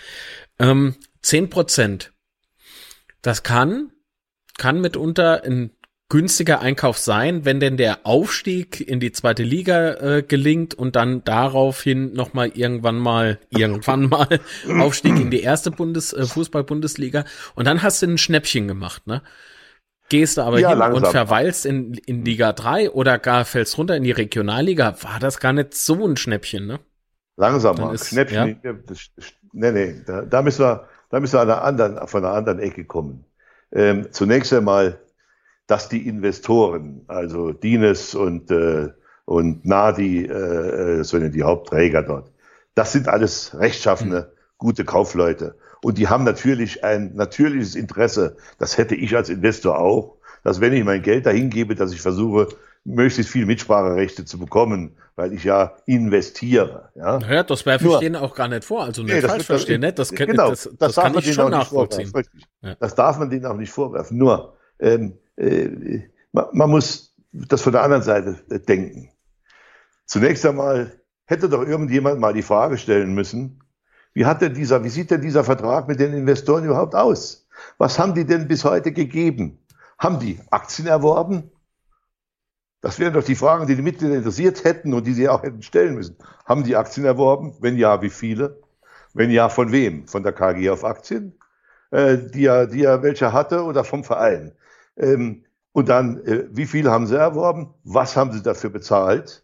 [0.58, 2.14] Ähm, 10 Prozent.
[3.26, 3.92] Das kann,
[4.60, 5.72] kann mitunter ein
[6.10, 11.24] günstiger Einkauf sein, wenn denn der Aufstieg in die zweite Liga äh, gelingt und dann
[11.24, 14.40] daraufhin noch mal irgendwann mal irgendwann mal
[14.80, 19.24] Aufstieg in die erste Bundes äh, Fußball-Bundesliga und dann hast du ein Schnäppchen gemacht, ne?
[20.10, 21.04] Gehst du aber Ja, hin langsam.
[21.06, 25.40] und verweilst in, in Liga 3 oder gar fällst runter in die Regionalliga, war das
[25.40, 26.80] gar nicht so ein Schnäppchen, ne?
[27.38, 27.96] Langsam Dann mal.
[27.96, 28.62] ist- Schnäppchen.
[28.86, 29.10] Das,
[29.54, 32.60] nee, nee, da, da müssen wir, da müssen wir an einer anderen, von einer anderen
[32.60, 33.24] Ecke kommen.
[33.72, 35.00] Ähm, zunächst einmal,
[35.66, 38.90] dass die Investoren, also Dines und, äh,
[39.24, 42.34] und Nadi, äh, äh, sondern die Hauptträger dort,
[42.74, 45.56] das sind alles rechtschaffene, gute Kaufleute.
[45.82, 50.74] Und die haben natürlich ein natürliches Interesse, das hätte ich als Investor auch, dass wenn
[50.74, 52.50] ich mein Geld dahin gebe, dass ich versuche,
[52.86, 56.92] möglichst viel Mitspracherechte zu bekommen, weil ich ja investiere.
[56.96, 57.20] Ja?
[57.20, 59.46] Naja, das werfe ich Nur- denen auch gar nicht vor, also nicht Nee, das falsch
[59.46, 59.92] verstehen, ne?
[59.92, 62.12] Das, kann- genau, das, das, darf kann man ich denen schon auch nicht nachvollziehen.
[62.62, 62.76] Ja.
[62.76, 64.18] Das darf man denen auch nicht vorwerfen.
[64.18, 69.10] Nur, ähm, äh, man, man muss das von der anderen Seite äh, denken.
[70.06, 70.94] Zunächst einmal
[71.26, 73.62] hätte doch irgendjemand mal die Frage stellen müssen,
[74.14, 77.48] wie hat denn dieser, wie sieht denn dieser Vertrag mit den Investoren überhaupt aus?
[77.78, 79.60] Was haben die denn bis heute gegeben?
[79.98, 81.52] Haben die Aktien erworben?
[82.86, 85.64] Das wären doch die Fragen, die die Mitglieder interessiert hätten und die sie auch hätten
[85.64, 86.18] stellen müssen.
[86.46, 87.56] Haben die Aktien erworben?
[87.60, 88.62] Wenn ja, wie viele?
[89.14, 90.08] Wenn ja, von wem?
[90.08, 91.34] Von der KG auf Aktien?
[91.96, 94.54] äh, die, er, die er welche hatte oder vom Verein.
[94.98, 97.74] Ähm, und dann, äh, wie viel haben sie erworben?
[97.84, 99.44] Was haben sie dafür bezahlt?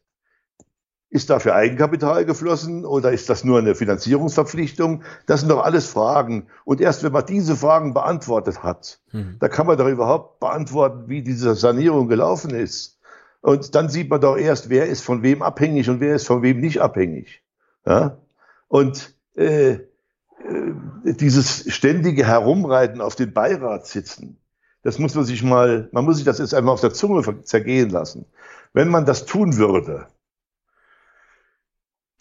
[1.09, 5.03] Ist dafür Eigenkapital geflossen oder ist das nur eine Finanzierungsverpflichtung?
[5.25, 6.47] Das sind doch alles Fragen.
[6.63, 9.35] Und erst wenn man diese Fragen beantwortet hat, mhm.
[9.39, 13.00] da kann man doch überhaupt beantworten, wie diese Sanierung gelaufen ist.
[13.41, 16.43] Und dann sieht man doch erst, wer ist von wem abhängig und wer ist von
[16.43, 17.43] wem nicht abhängig.
[17.85, 18.17] Ja?
[18.67, 19.83] Und äh, äh,
[21.03, 24.37] dieses ständige Herumreiten auf den Beiratssitzen,
[24.83, 27.89] das muss man sich mal, man muss sich das jetzt einmal auf der Zunge zergehen
[27.89, 28.25] lassen.
[28.73, 30.07] Wenn man das tun würde,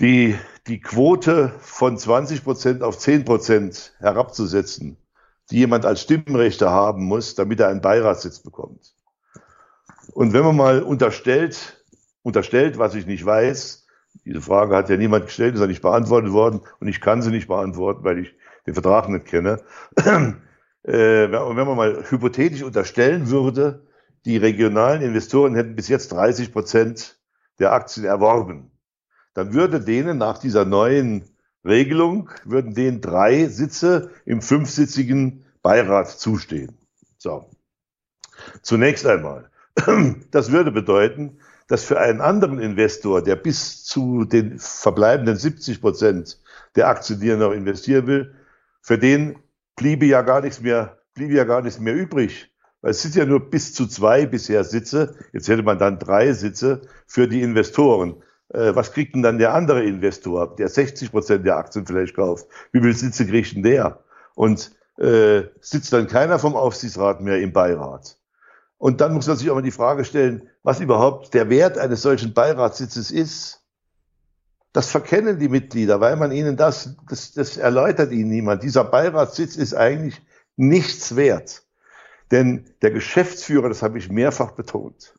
[0.01, 4.97] die, die Quote von 20 Prozent auf 10 Prozent herabzusetzen,
[5.51, 8.95] die jemand als Stimmrechte haben muss, damit er einen Beiratssitz bekommt.
[10.13, 11.85] Und wenn man mal unterstellt,
[12.23, 13.87] unterstellt, was ich nicht weiß,
[14.25, 17.31] diese Frage hat ja niemand gestellt, ist ja nicht beantwortet worden und ich kann sie
[17.31, 18.35] nicht beantworten, weil ich
[18.67, 19.63] den Vertrag nicht kenne.
[19.97, 20.35] äh,
[20.85, 23.87] wenn man mal hypothetisch unterstellen würde,
[24.25, 27.19] die regionalen Investoren hätten bis jetzt 30 Prozent
[27.59, 28.71] der Aktien erworben,
[29.35, 31.25] dann würde denen nach dieser neuen
[31.65, 36.77] Regelung, würden denen drei Sitze im fünfsitzigen Beirat zustehen.
[37.19, 37.51] So.
[38.63, 39.51] Zunächst einmal.
[40.31, 41.39] Das würde bedeuten,
[41.69, 46.41] dass für einen anderen Investor, der bis zu den verbleibenden 70 Prozent
[46.77, 48.35] der Aktien, die er noch investieren will,
[48.83, 49.39] für den
[49.77, 52.53] bliebe ja gar nichts mehr, bliebe ja gar nichts mehr übrig.
[52.83, 55.15] Weil es sind ja nur bis zu zwei bisher Sitze.
[55.33, 58.23] Jetzt hätte man dann drei Sitze für die Investoren.
[58.49, 62.47] Äh, was kriegt denn dann der andere Investor, der 60 Prozent der Aktien vielleicht kauft?
[62.73, 64.03] Wie viele Sitze kriegt denn der?
[64.35, 68.20] Und äh, sitzt dann keiner vom Aufsichtsrat mehr im Beirat?
[68.81, 72.01] Und dann muss man sich auch mal die Frage stellen, was überhaupt der Wert eines
[72.01, 73.63] solchen Beiratssitzes ist.
[74.73, 78.63] Das verkennen die Mitglieder, weil man ihnen das, das, das erläutert ihnen niemand.
[78.63, 80.23] Dieser Beiratssitz ist eigentlich
[80.57, 81.63] nichts wert.
[82.31, 85.13] Denn der Geschäftsführer, das habe ich mehrfach betont,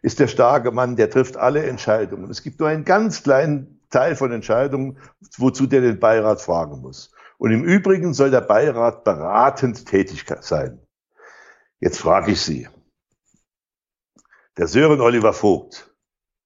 [0.00, 2.30] ist der starke Mann, der trifft alle Entscheidungen.
[2.30, 4.96] Es gibt nur einen ganz kleinen Teil von Entscheidungen,
[5.36, 7.12] wozu der den Beirat fragen muss.
[7.36, 10.78] Und im Übrigen soll der Beirat beratend tätig sein.
[11.78, 12.68] Jetzt frage ich Sie.
[14.56, 15.94] Der Sören Oliver Vogt,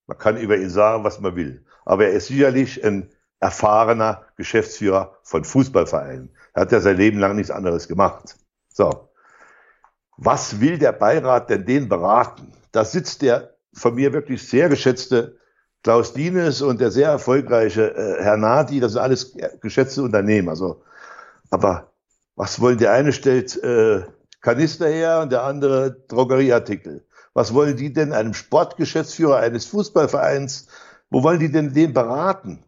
[0.07, 3.09] man kann über ihn sagen, was man will aber er ist sicherlich ein
[3.41, 6.31] erfahrener Geschäftsführer von Fußballvereinen.
[6.53, 8.37] Er hat ja sein Leben lang nichts anderes gemacht.
[8.69, 9.09] So.
[10.19, 12.53] Was will der Beirat denn den beraten?
[12.73, 15.39] Da sitzt der von mir wirklich sehr geschätzte
[15.83, 20.49] Klaus Dienes und der sehr erfolgreiche äh, Herr Nadi, das sind alles geschätzte Unternehmen.
[20.49, 20.83] Also,
[21.51, 21.93] aber
[22.35, 24.03] was wollen der eine stellt äh,
[24.41, 27.07] Kanister her und der andere Drogerieartikel?
[27.37, 30.69] Was wollen die denn einem Sportgeschäftsführer eines Fußballvereins
[31.11, 32.65] wo wollen die denn den beraten?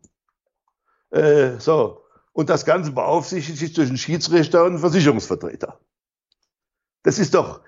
[1.11, 2.05] Äh, so.
[2.33, 5.81] Und das Ganze beaufsichtigt sich durch einen Schiedsrichter und einen Versicherungsvertreter.
[7.03, 7.63] Das ist doch,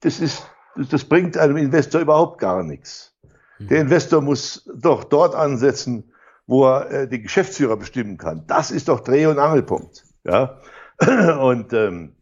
[0.00, 3.14] das ist, das bringt einem Investor überhaupt gar nichts.
[3.58, 3.68] Mhm.
[3.68, 6.12] Der Investor muss doch dort ansetzen,
[6.46, 8.46] wo er äh, den Geschäftsführer bestimmen kann.
[8.46, 10.04] Das ist doch Dreh- und Angelpunkt.
[10.24, 10.62] Ja?
[11.40, 12.16] Und ähm,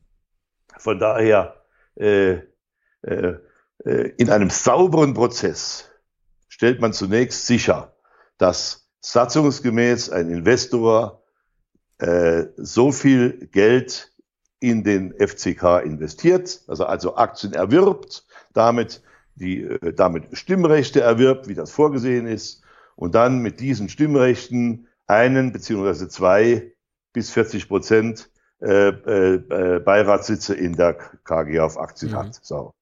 [0.79, 2.41] von daher äh,
[3.03, 3.39] äh
[3.85, 5.91] in einem sauberen Prozess
[6.49, 7.97] stellt man zunächst sicher,
[8.39, 11.23] dass satzungsgemäß ein Investor
[11.99, 14.13] äh, so viel Geld
[14.61, 19.03] in den FCK investiert, also also Aktien erwirbt, damit
[19.35, 22.63] die äh, damit Stimmrechte erwirbt, wie das vorgesehen ist,
[22.97, 26.73] und dann mit diesen Stimmrechten einen beziehungsweise zwei
[27.13, 32.17] bis 40 Prozent äh, äh, Beiratssitze in der KG auf Aktien mhm.
[32.17, 32.39] hat.
[32.43, 32.73] So.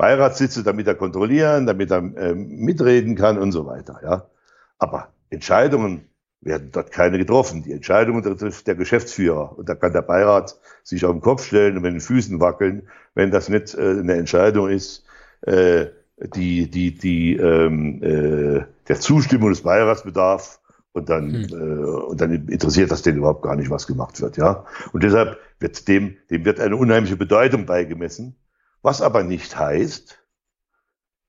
[0.00, 4.00] Beiratssitze, damit er kontrollieren, damit er äh, mitreden kann und so weiter.
[4.02, 4.30] Ja.
[4.78, 6.08] Aber Entscheidungen
[6.40, 7.62] werden dort keine getroffen.
[7.64, 9.58] Die Entscheidungen trifft der Geschäftsführer.
[9.58, 12.88] Und da kann der Beirat sich auf den Kopf stellen und mit den Füßen wackeln,
[13.14, 15.04] wenn das nicht äh, eine Entscheidung ist,
[15.42, 15.88] äh,
[16.34, 20.60] die, die, die ähm, äh, der Zustimmung des Beirats bedarf.
[20.92, 21.44] Und dann, hm.
[21.50, 24.64] äh, und dann interessiert das den überhaupt gar nicht, was gemacht wird, ja.
[24.94, 28.34] Und deshalb wird dem, dem wird eine unheimliche Bedeutung beigemessen.
[28.82, 30.18] Was aber nicht heißt,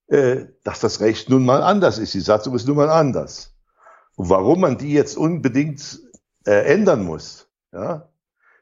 [0.08, 2.14] äh, dass das Recht nun mal anders ist.
[2.14, 3.56] Die Satzung ist nun mal anders.
[4.16, 6.02] Und warum man die jetzt unbedingt
[6.46, 8.10] äh, ändern muss, ja,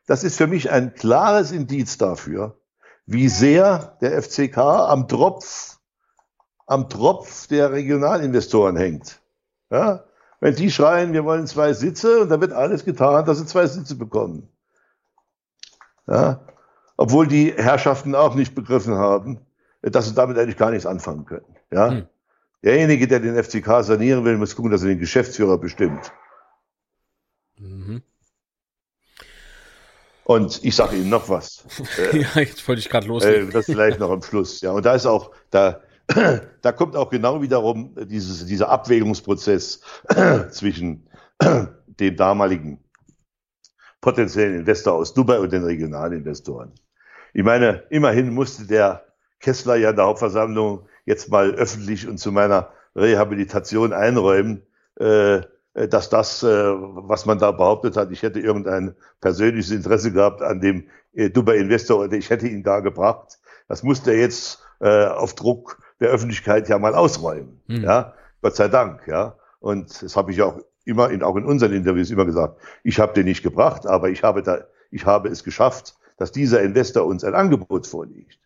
[0.06, 2.60] das ist für mich ein klares Indiz dafür,
[3.06, 5.80] wie sehr der FCK am Tropf,
[6.68, 9.20] am Tropf der Regionalinvestoren hängt.
[9.72, 10.04] Ja,
[10.40, 13.66] wenn die schreien, wir wollen zwei Sitze und da wird alles getan, dass sie zwei
[13.66, 14.48] Sitze bekommen.
[16.08, 16.42] Ja,
[17.00, 19.40] obwohl die Herrschaften auch nicht begriffen haben,
[19.82, 21.46] dass sie damit eigentlich gar nichts anfangen können.
[21.72, 21.92] Ja?
[21.92, 22.08] Hm.
[22.62, 26.12] Derjenige, der den FCK sanieren will, muss gucken, dass er den Geschäftsführer bestimmt.
[27.58, 28.04] Mhm.
[30.26, 31.64] Und ich sage Ihnen noch was.
[31.98, 33.24] Äh, ja, jetzt wollte ich gerade los.
[33.24, 34.60] Äh, das vielleicht noch am Schluss.
[34.60, 35.80] Ja, und da ist auch, da,
[36.62, 39.82] da kommt auch genau wiederum dieses, dieser Abwägungsprozess
[40.52, 41.08] zwischen
[41.88, 42.84] dem damaligen
[44.02, 46.74] potenziellen Investor aus Dubai und den Regionalinvestoren.
[47.34, 49.06] Ich meine, immerhin musste der
[49.40, 54.64] Kessler ja in der Hauptversammlung jetzt mal öffentlich und zu meiner Rehabilitation einräumen,
[55.00, 55.42] äh,
[55.74, 60.60] dass das, äh, was man da behauptet hat, ich hätte irgendein persönliches Interesse gehabt an
[60.60, 63.40] dem äh, Dubai Investor oder ich hätte ihn da gebracht.
[63.68, 67.62] Das musste er jetzt äh, auf Druck der Öffentlichkeit ja mal ausräumen.
[67.68, 67.84] Mhm.
[67.84, 69.08] Ja, Gott sei Dank.
[69.08, 72.60] Ja, und das habe ich auch immer, in, auch in unseren Interviews immer gesagt.
[72.84, 76.62] Ich habe den nicht gebracht, aber ich habe da, ich habe es geschafft, dass dieser
[76.62, 78.40] Investor uns ein Angebot vorlegt.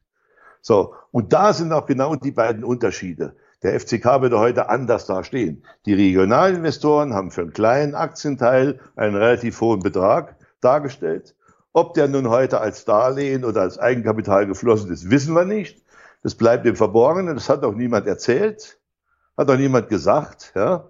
[0.62, 3.36] So, und da sind auch genau die beiden Unterschiede.
[3.64, 5.66] Der FCK würde heute anders dastehen.
[5.86, 11.36] Die Regionalinvestoren haben für einen kleinen Aktienteil einen relativ hohen Betrag dargestellt.
[11.74, 15.84] Ob der nun heute als Darlehen oder als Eigenkapital geflossen ist, wissen wir nicht.
[16.22, 17.36] Das bleibt im Verborgenen.
[17.36, 18.80] Das hat auch niemand erzählt,
[19.36, 20.54] hat auch niemand gesagt.
[20.56, 20.90] Ja.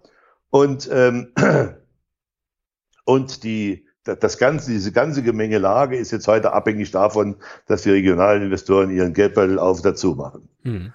[0.50, 1.34] Und, ähm,
[3.06, 7.38] und die, das ganze, diese ganze Gemengelage ist jetzt heute abhängig davon,
[7.68, 10.50] dass die regionalen Investoren ihren Geldbeutel auf dazu machen.
[10.64, 10.94] Hm.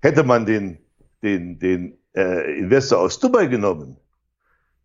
[0.00, 0.78] Hätte man den
[1.22, 3.96] den, den äh, Investor aus Dubai genommen,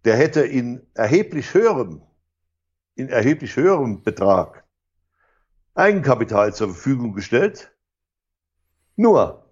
[0.06, 2.02] der hätte in erheblich höherem,
[2.96, 4.64] in erheblich höherem Betrag
[5.74, 7.72] Eigenkapital zur Verfügung gestellt.
[8.96, 9.46] Nur,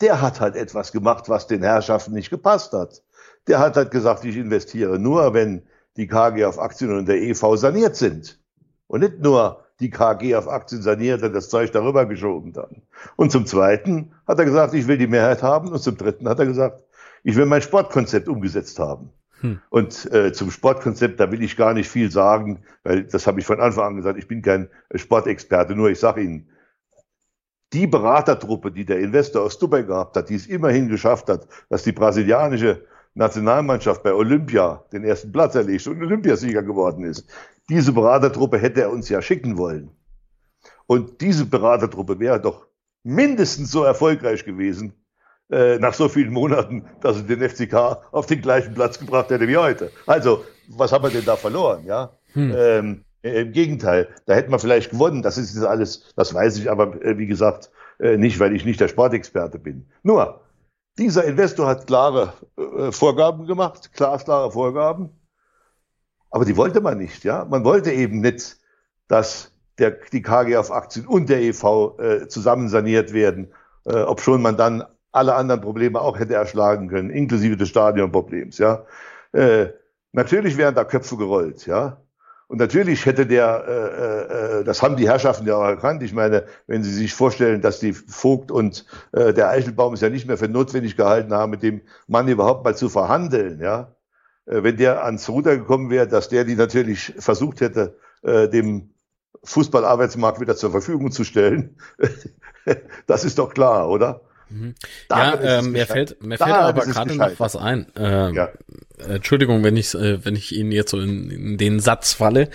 [0.00, 3.02] der hat halt etwas gemacht, was den Herrschaften nicht gepasst hat.
[3.46, 7.56] Der hat halt gesagt, ich investiere nur, wenn die KG auf Aktien und der EV
[7.56, 8.38] saniert sind.
[8.86, 12.82] Und nicht nur, die KG auf Aktien saniert und das Zeug darüber geschoben dann.
[13.16, 15.68] Und zum Zweiten hat er gesagt, ich will die Mehrheit haben.
[15.68, 16.82] Und zum Dritten hat er gesagt,
[17.24, 19.10] ich will mein Sportkonzept umgesetzt haben.
[19.40, 19.60] Hm.
[19.68, 23.46] Und äh, zum Sportkonzept, da will ich gar nicht viel sagen, weil das habe ich
[23.46, 26.48] von Anfang an gesagt, ich bin kein Sportexperte, nur ich sage Ihnen,
[27.72, 31.82] die Beratertruppe, die der Investor aus Dubai gehabt hat, die es immerhin geschafft hat, dass
[31.82, 37.26] die brasilianische Nationalmannschaft bei Olympia den ersten Platz erlegt und Olympiasieger geworden ist.
[37.68, 39.90] Diese Beratertruppe hätte er uns ja schicken wollen.
[40.86, 42.66] Und diese Beratertruppe wäre doch
[43.02, 44.92] mindestens so erfolgreich gewesen,
[45.50, 49.48] äh, nach so vielen Monaten, dass es den FCK auf den gleichen Platz gebracht hätte
[49.48, 49.90] wie heute.
[50.06, 52.10] Also, was haben wir denn da verloren, ja?
[52.32, 52.54] Hm.
[52.54, 55.22] Ähm, äh, Im Gegenteil, da hätten wir vielleicht gewonnen.
[55.22, 58.80] Das ist alles, das weiß ich aber, äh, wie gesagt, äh, nicht, weil ich nicht
[58.80, 59.86] der Sportexperte bin.
[60.02, 60.40] Nur,
[60.98, 65.10] dieser Investor hat klare äh, Vorgaben gemacht, glasklare Vorgaben.
[66.30, 67.44] Aber die wollte man nicht, ja.
[67.44, 68.58] Man wollte eben nicht,
[69.08, 73.52] dass der, die KG auf Aktien und der EV äh, zusammen saniert werden,
[73.84, 78.58] äh, ob schon man dann alle anderen Probleme auch hätte erschlagen können, inklusive des Stadionproblems,
[78.58, 78.84] ja.
[79.32, 79.68] Äh,
[80.12, 82.02] natürlich wären da Köpfe gerollt, ja.
[82.48, 86.02] Und natürlich hätte der, äh, äh, das haben die Herrschaften ja auch erkannt.
[86.02, 90.10] Ich meine, wenn Sie sich vorstellen, dass die Vogt und äh, der Eichelbaum es ja
[90.10, 93.96] nicht mehr für notwendig gehalten haben, mit dem Mann überhaupt mal zu verhandeln, ja,
[94.46, 98.90] äh, wenn der ans Ruder gekommen wäre, dass der die natürlich versucht hätte, äh, dem
[99.42, 101.76] Fußballarbeitsmarkt wieder zur Verfügung zu stellen.
[103.06, 104.20] das ist doch klar, oder?
[104.48, 104.74] Mhm.
[105.10, 107.86] Ja, äh, mir fällt, mir fällt aber gerade noch was ein.
[107.96, 108.48] Äh, ja.
[108.98, 112.48] Entschuldigung, wenn ich, äh, wenn ich Ihnen jetzt so in, in den Satz falle.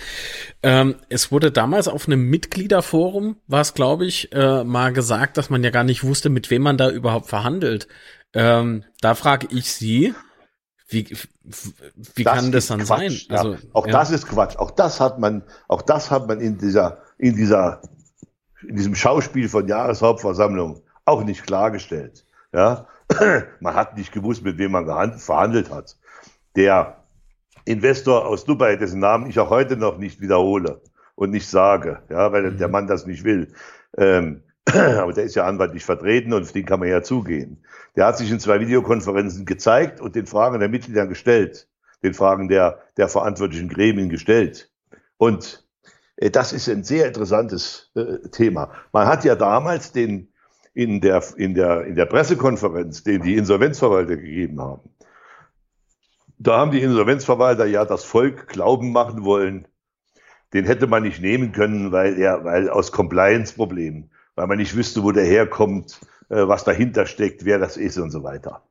[0.63, 5.49] Ähm, es wurde damals auf einem Mitgliederforum, war es glaube ich, äh, mal gesagt, dass
[5.49, 7.87] man ja gar nicht wusste, mit wem man da überhaupt verhandelt.
[8.33, 10.13] Ähm, da frage ich Sie,
[10.87, 11.09] wie,
[12.15, 13.11] wie das kann das dann Quatsch, sein?
[13.29, 13.37] Ja.
[13.37, 13.93] Also, auch ja.
[13.93, 14.57] das ist Quatsch.
[14.57, 17.81] Auch das hat man, auch das hat man in dieser, in dieser,
[18.67, 22.25] in diesem Schauspiel von Jahreshauptversammlung auch nicht klargestellt.
[22.53, 22.87] Ja,
[23.59, 25.97] man hat nicht gewusst, mit wem man verhandelt hat.
[26.55, 27.03] Der
[27.65, 30.81] Investor aus Dubai, dessen Namen ich auch heute noch nicht wiederhole
[31.15, 32.57] und nicht sage, ja, weil mhm.
[32.57, 33.53] der Mann das nicht will.
[33.97, 37.63] Ähm, aber der ist ja anwaltlich vertreten und auf den kann man ja zugehen.
[37.95, 41.67] Der hat sich in zwei Videokonferenzen gezeigt und den Fragen der Mitglieder gestellt,
[42.03, 44.71] den Fragen der, der verantwortlichen Gremien gestellt.
[45.17, 45.65] Und
[46.17, 48.71] äh, das ist ein sehr interessantes äh, Thema.
[48.91, 50.30] Man hat ja damals den
[50.73, 54.89] in der, in der, in der Pressekonferenz, den die Insolvenzverwalter gegeben haben.
[56.37, 59.67] Da haben die Insolvenzverwalter ja das Volk glauben machen wollen,
[60.53, 65.03] den hätte man nicht nehmen können, weil er, weil aus Compliance-Problemen weil man nicht wüsste,
[65.03, 65.99] wo der herkommt,
[66.29, 68.63] äh, was dahinter steckt, wer das ist und so weiter.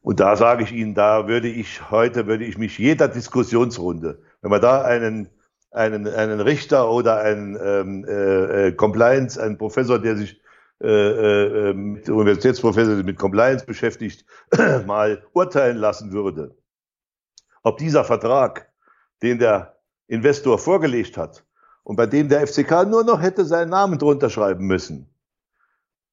[0.00, 4.50] Und da sage ich Ihnen, da würde ich heute, würde ich mich jeder Diskussionsrunde, wenn
[4.50, 5.28] man da einen,
[5.70, 10.40] einen, einen Richter oder einen ähm, äh, äh Compliance, einen Professor, der sich
[10.82, 14.26] äh, äh, mit Universitätsprofessor mit Compliance beschäftigt,
[14.86, 16.54] mal urteilen lassen würde,
[17.62, 18.70] ob dieser Vertrag,
[19.22, 21.44] den der Investor vorgelegt hat,
[21.82, 25.08] und bei dem der FCK nur noch hätte seinen Namen drunter schreiben müssen,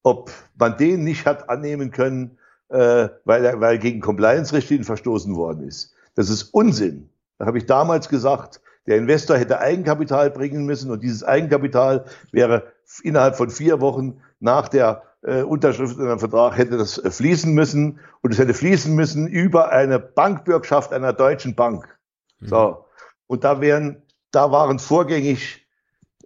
[0.04, 2.38] ob man den nicht hat annehmen können,
[2.70, 5.94] äh, weil, er, weil gegen Compliance-Richtlinien verstoßen worden ist.
[6.16, 7.10] Das ist Unsinn.
[7.38, 12.72] Da habe ich damals gesagt, der Investor hätte Eigenkapital bringen müssen und dieses Eigenkapital wäre
[13.02, 17.54] innerhalb von vier Wochen nach der äh, Unterschrift in einem Vertrag hätte das äh, fließen
[17.54, 21.98] müssen und es hätte fließen müssen über eine Bankbürgschaft einer deutschen Bank.
[22.40, 22.48] Mhm.
[22.48, 22.86] So.
[23.28, 25.66] Und da wären, da waren vorgängig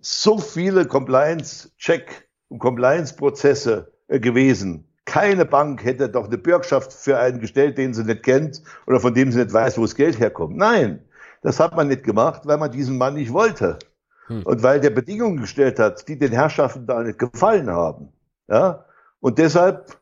[0.01, 4.87] so viele Compliance-Check und Compliance-Prozesse äh, gewesen.
[5.05, 9.13] Keine Bank hätte doch eine Bürgschaft für einen gestellt, den sie nicht kennt oder von
[9.13, 10.57] dem sie nicht weiß, wo das Geld herkommt.
[10.57, 11.05] Nein,
[11.43, 13.77] das hat man nicht gemacht, weil man diesen Mann nicht wollte.
[14.27, 14.43] Hm.
[14.43, 18.09] Und weil der Bedingungen gestellt hat, die den Herrschaften da nicht gefallen haben.
[18.47, 18.85] Ja?
[19.19, 19.97] Und deshalb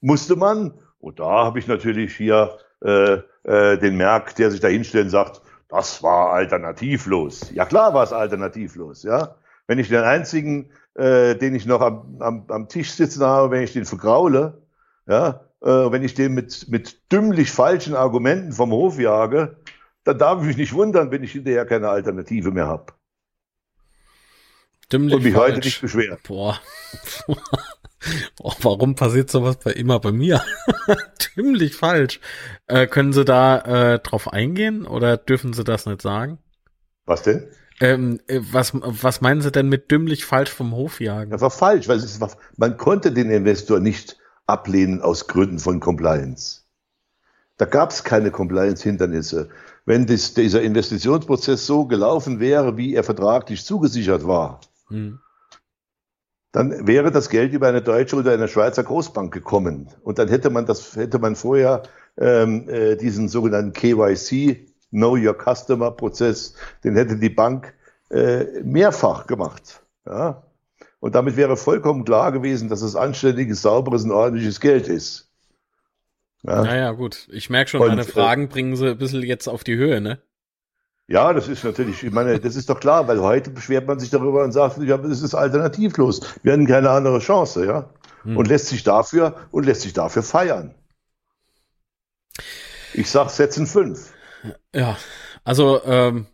[0.00, 4.68] musste man, und da habe ich natürlich hier äh, äh, den Merk, der sich da
[4.68, 7.50] hinstellt und sagt, das war alternativlos.
[7.52, 9.36] Ja klar war es alternativlos, ja.
[9.66, 13.62] Wenn ich den einzigen, äh, den ich noch am, am, am Tisch sitzen habe, wenn
[13.62, 14.62] ich den vergraule,
[15.06, 19.56] ja, äh, wenn ich den mit, mit dümmlich falschen Argumenten vom Hof jage,
[20.04, 22.92] dann darf ich mich nicht wundern, wenn ich hinterher keine Alternative mehr habe.
[24.92, 25.54] Dümmlich Und mich falsch.
[25.56, 26.18] heute nicht beschweren.
[26.26, 26.60] Boah.
[28.42, 30.42] Oh, warum passiert sowas bei immer bei mir?
[31.36, 32.18] Dümmlich falsch.
[32.66, 33.58] Äh, können Sie da
[33.94, 36.38] äh, drauf eingehen oder dürfen Sie das nicht sagen?
[37.04, 37.46] Was denn?
[37.80, 41.30] Ähm, äh, was, was meinen Sie denn mit dümmlich falsch vom Hof jagen?
[41.30, 44.16] Das war falsch, weil es war, man konnte den Investor nicht
[44.46, 46.62] ablehnen aus Gründen von Compliance.
[47.58, 49.50] Da gab es keine Compliance-Hindernisse.
[49.84, 54.60] Wenn das, dieser Investitionsprozess so gelaufen wäre, wie er vertraglich zugesichert war,
[54.90, 55.18] hm
[56.52, 59.88] dann wäre das Geld über eine deutsche oder eine Schweizer Großbank gekommen.
[60.02, 61.82] Und dann hätte man das, hätte man vorher
[62.18, 67.74] ähm, äh, diesen sogenannten KYC, Know Your Customer Prozess, den hätte die Bank
[68.10, 69.82] äh, mehrfach gemacht.
[70.04, 70.42] Ja?
[70.98, 75.30] Und damit wäre vollkommen klar gewesen, dass es anständiges, sauberes und ordentliches Geld ist.
[76.42, 76.62] Ja?
[76.64, 77.28] Naja, gut.
[77.30, 80.00] Ich merke schon, und, meine äh, Fragen bringen sie ein bisschen jetzt auf die Höhe,
[80.00, 80.20] ne?
[81.10, 84.10] Ja, das ist natürlich, ich meine, das ist doch klar, weil heute beschwert man sich
[84.10, 86.20] darüber und sagt, ja, das ist alternativlos.
[86.44, 87.90] Wir hatten keine andere Chance, ja.
[88.22, 88.36] Hm.
[88.36, 90.72] Und lässt sich dafür, und lässt sich dafür feiern.
[92.94, 94.12] Ich sag, setzen fünf.
[94.72, 94.96] Ja,
[95.42, 96.26] also, ähm,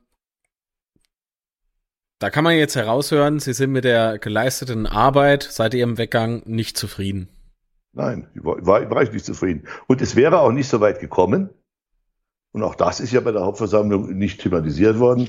[2.18, 6.76] da kann man jetzt heraushören, Sie sind mit der geleisteten Arbeit seit Ihrem Weggang nicht
[6.76, 7.30] zufrieden.
[7.92, 9.66] Nein, war, war ich nicht zufrieden.
[9.86, 11.48] Und es wäre auch nicht so weit gekommen,
[12.56, 15.28] und auch das ist ja bei der Hauptversammlung nicht thematisiert worden,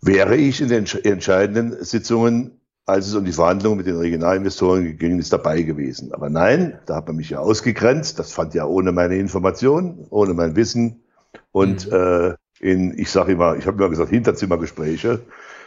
[0.00, 5.18] wäre ich in den entscheidenden Sitzungen, als es um die Verhandlungen mit den Regionalinvestoren ging,
[5.18, 6.14] ist dabei gewesen.
[6.14, 8.18] Aber nein, da hat man mich ja ausgegrenzt.
[8.18, 11.04] Das fand ja ohne meine Information, ohne mein Wissen
[11.52, 11.92] und mhm.
[11.92, 15.20] äh, in, ich sage immer, ich habe immer gesagt, Hinterzimmergespräche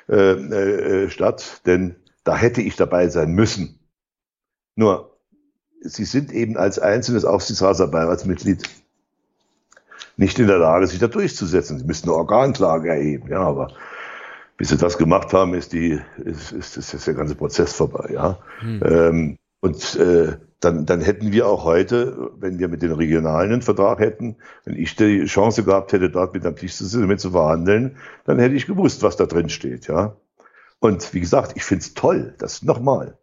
[0.10, 3.78] äh, äh, statt, denn da hätte ich dabei sein müssen.
[4.76, 5.16] Nur,
[5.82, 8.68] Sie sind eben als einzelnes Aufsichtsratsmitglied
[10.20, 11.80] nicht in der Lage, sich da durchzusetzen.
[11.80, 13.72] Sie müssten eine Organklage erheben, ja, aber
[14.58, 18.38] bis sie das gemacht haben, ist die, ist, ist, ist, der ganze Prozess vorbei, ja.
[18.60, 18.82] Hm.
[18.84, 23.62] Ähm, und äh, dann, dann hätten wir auch heute, wenn wir mit den Regionalen einen
[23.62, 27.22] Vertrag hätten, wenn ich die Chance gehabt hätte, dort mit am Tisch zu sitzen, mit
[27.22, 27.96] zu verhandeln,
[28.26, 30.18] dann hätte ich gewusst, was da drin steht, ja.
[30.80, 33.18] Und wie gesagt, ich finde es toll, das nochmal.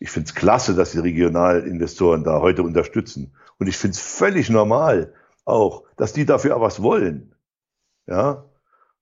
[0.00, 3.34] Ich finde es klasse, dass die Regionalinvestoren da heute unterstützen.
[3.58, 5.12] Und ich finde es völlig normal,
[5.44, 7.34] auch, dass die dafür auch was wollen.
[8.06, 8.44] Ja.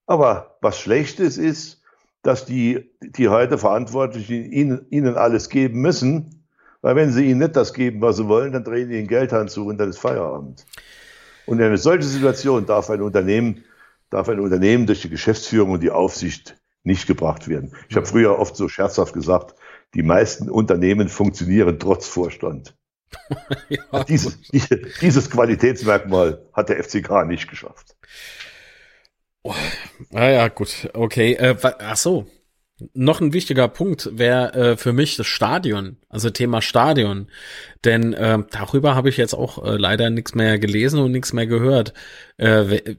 [0.05, 1.81] Aber was Schlechtes ist,
[2.21, 6.45] dass die, die heute Verantwortlichen ihnen, ihnen alles geben müssen,
[6.81, 9.51] weil wenn sie ihnen nicht das geben, was sie wollen, dann drehen die den Geldhand
[9.51, 10.65] zu und dann ist Feierabend.
[11.45, 13.63] Und in eine solche Situation darf ein Unternehmen,
[14.09, 17.73] darf ein Unternehmen durch die Geschäftsführung und die Aufsicht nicht gebracht werden.
[17.89, 19.55] Ich habe früher oft so scherzhaft gesagt,
[19.93, 22.75] die meisten Unternehmen funktionieren trotz Vorstand.
[23.69, 24.39] ja, dieses,
[25.01, 27.95] dieses Qualitätsmerkmal hat der FCK nicht geschafft.
[29.43, 29.55] Oh,
[30.09, 31.33] naja, gut, okay.
[31.33, 32.27] Äh, ach so,
[32.93, 37.27] noch ein wichtiger Punkt wäre äh, für mich das Stadion, also Thema Stadion.
[37.83, 41.47] Denn äh, darüber habe ich jetzt auch äh, leider nichts mehr gelesen und nichts mehr
[41.47, 41.93] gehört.
[42.37, 42.95] Äh,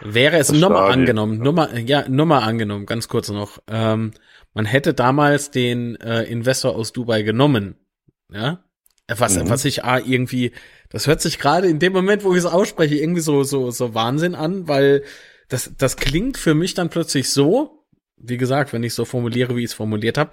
[0.00, 3.58] wäre es nur mal angenommen, nur mal, ja, nur mal angenommen, ganz kurz noch.
[3.68, 4.12] Ähm,
[4.52, 7.76] man hätte damals den äh, Investor aus Dubai genommen
[8.32, 8.62] ja.
[9.08, 9.48] Was, mhm.
[9.48, 10.50] was ich ah, irgendwie,
[10.88, 13.94] das hört sich gerade in dem Moment, wo ich es ausspreche, irgendwie so, so, so
[13.94, 15.04] Wahnsinn an, weil
[15.48, 17.84] das, das klingt für mich dann plötzlich so,
[18.16, 20.30] wie gesagt, wenn ich so formuliere, wie ich es formuliert habe,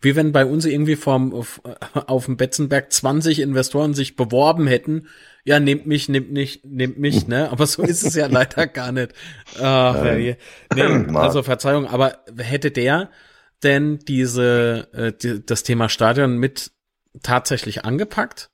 [0.00, 1.60] wie wenn bei uns irgendwie vom auf,
[1.94, 5.08] auf dem Betzenberg 20 Investoren sich beworben hätten,
[5.44, 7.48] ja, nehmt mich, nehmt nicht, nehmt mich, ne?
[7.50, 9.12] Aber so ist es ja leider gar nicht.
[9.60, 10.36] Ach, nee,
[11.14, 13.10] also Verzeihung, aber hätte der
[13.62, 16.72] denn diese äh, die, das Thema Stadion mit
[17.22, 18.48] tatsächlich angepackt?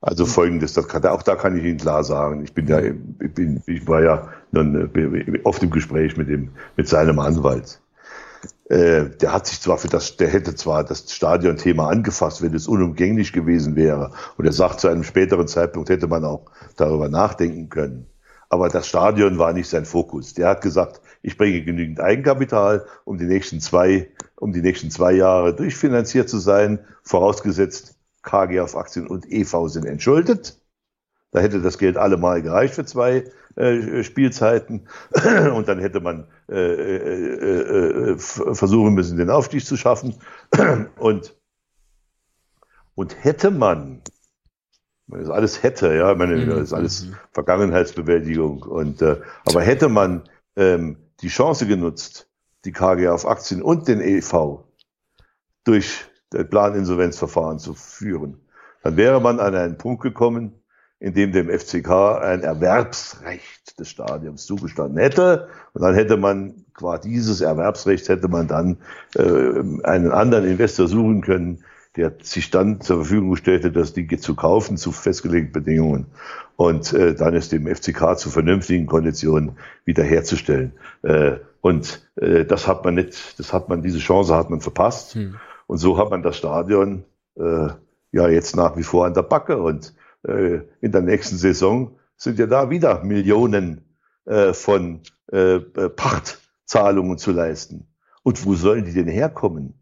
[0.00, 2.42] Also folgendes, das kann, auch da kann ich Ihnen klar sagen.
[2.42, 6.50] Ich bin ja, ich bin, ich war ja nun äh, oft im Gespräch mit dem,
[6.76, 7.80] mit seinem Anwalt.
[8.68, 12.66] Äh, der hat sich zwar für das, der hätte zwar das Stadionthema angefasst, wenn es
[12.66, 14.12] unumgänglich gewesen wäre.
[14.36, 18.06] Und er sagt, zu einem späteren Zeitpunkt hätte man auch darüber nachdenken können.
[18.48, 20.34] Aber das Stadion war nicht sein Fokus.
[20.34, 25.12] Der hat gesagt, ich bringe genügend Eigenkapital, um die nächsten zwei, um die nächsten zwei
[25.12, 27.91] Jahre durchfinanziert zu sein, vorausgesetzt,
[28.22, 30.62] KG auf Aktien und EV sind entschuldet.
[31.32, 33.24] Da hätte das Geld allemal gereicht für zwei
[33.56, 34.86] äh, Spielzeiten.
[35.54, 40.14] Und dann hätte man äh, äh, äh, versuchen müssen, den Aufstieg zu schaffen.
[40.98, 41.34] Und,
[42.94, 44.02] und hätte man,
[45.06, 46.50] das alles hätte, ja, meine, mhm.
[46.50, 47.16] das ist alles mhm.
[47.32, 48.62] Vergangenheitsbewältigung.
[48.64, 52.28] Und, äh, aber hätte man ähm, die Chance genutzt,
[52.66, 54.64] die KG auf Aktien und den EV
[55.64, 58.40] durch Planinsolvenzverfahren zu führen,
[58.82, 60.52] dann wäre man an einen Punkt gekommen,
[60.98, 61.90] in dem dem FCK
[62.22, 65.48] ein Erwerbsrecht des Stadions zugestanden hätte.
[65.72, 68.78] Und dann hätte man qua dieses Erwerbsrecht hätte man dann
[69.16, 69.22] äh,
[69.84, 71.64] einen anderen Investor suchen können,
[71.96, 76.06] der sich dann zur Verfügung stellte, das Ding zu kaufen zu festgelegten Bedingungen
[76.56, 80.72] und äh, dann es dem FCK zu vernünftigen Konditionen wiederherzustellen.
[81.02, 85.14] Äh, und äh, das hat man nicht, das hat man, diese Chance hat man verpasst.
[85.14, 85.34] Hm.
[85.66, 87.04] Und so hat man das Stadion
[87.36, 87.68] äh,
[88.12, 89.60] ja jetzt nach wie vor an der Backe.
[89.60, 89.94] Und
[90.26, 95.00] äh, in der nächsten Saison sind ja da wieder Millionen äh, von
[95.32, 97.88] äh, Pachtzahlungen zu leisten.
[98.22, 99.74] Und wo sollen die denn herkommen?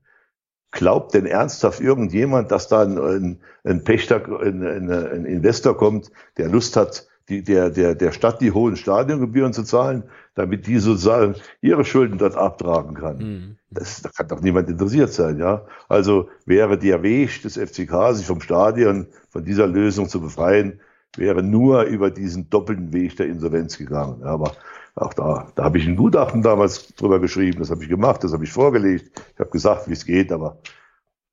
[0.71, 6.77] Glaubt denn ernsthaft irgendjemand, dass da ein, ein Pächter, ein, ein Investor kommt, der Lust
[6.77, 10.03] hat, die, der, der, der Stadt die hohen Stadiongebühren zu zahlen,
[10.35, 13.19] damit die sozusagen ihre Schulden dort abtragen kann.
[13.19, 13.57] Mhm.
[13.71, 15.65] Das, da kann doch niemand interessiert sein, ja.
[15.89, 20.81] Also wäre der Weg des FCK, sich vom Stadion, von dieser Lösung zu befreien,
[21.17, 24.23] wäre nur über diesen doppelten Weg der Insolvenz gegangen.
[24.25, 24.53] Aber
[24.97, 28.33] auch da, da habe ich ein Gutachten damals drüber geschrieben, das habe ich gemacht, das
[28.33, 29.11] habe ich vorgelegt.
[29.35, 30.59] Ich habe gesagt, wie es geht, aber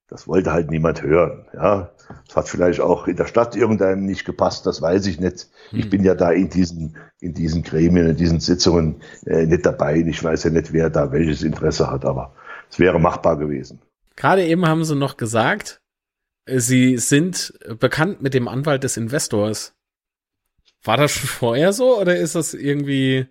[0.07, 1.45] das wollte halt niemand hören.
[1.53, 1.91] Ja,
[2.27, 5.49] es hat vielleicht auch in der Stadt irgendeinem nicht gepasst, das weiß ich nicht.
[5.71, 5.89] Ich hm.
[5.89, 9.97] bin ja da in diesen, in diesen Gremien, in diesen Sitzungen äh, nicht dabei.
[9.97, 12.33] Ich weiß ja nicht, wer da welches Interesse hat, aber
[12.69, 13.81] es wäre machbar gewesen.
[14.15, 15.81] Gerade eben haben Sie noch gesagt,
[16.49, 19.73] Sie sind bekannt mit dem Anwalt des Investors.
[20.83, 23.27] War das schon vorher so oder ist das irgendwie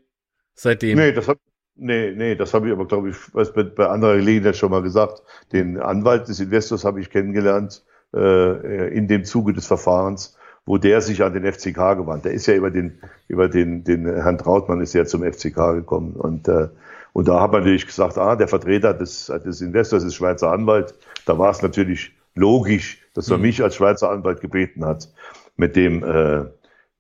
[0.55, 0.99] seitdem?
[0.99, 1.39] Nee, das hat,
[1.79, 4.83] Nee, nee, das habe ich aber, glaube ich, was bei, bei anderer Gelegenheit schon mal
[4.83, 5.23] gesagt.
[5.53, 11.03] Den Anwalt des Investors habe ich kennengelernt äh, in dem Zuge des Verfahrens, wo der
[11.03, 12.25] sich an den FCK gewandt.
[12.25, 12.99] Der ist ja über den,
[13.29, 16.15] über den, den Herrn Trautmann ist ja zum FCK gekommen.
[16.15, 16.69] Und, äh,
[17.13, 20.95] und da hat man natürlich gesagt, ah, der Vertreter des, des Investors ist Schweizer Anwalt.
[21.27, 23.43] Da war es natürlich logisch, dass er mhm.
[23.43, 25.13] mich als Schweizer Anwalt gebeten hat,
[25.57, 26.45] mit dem, äh,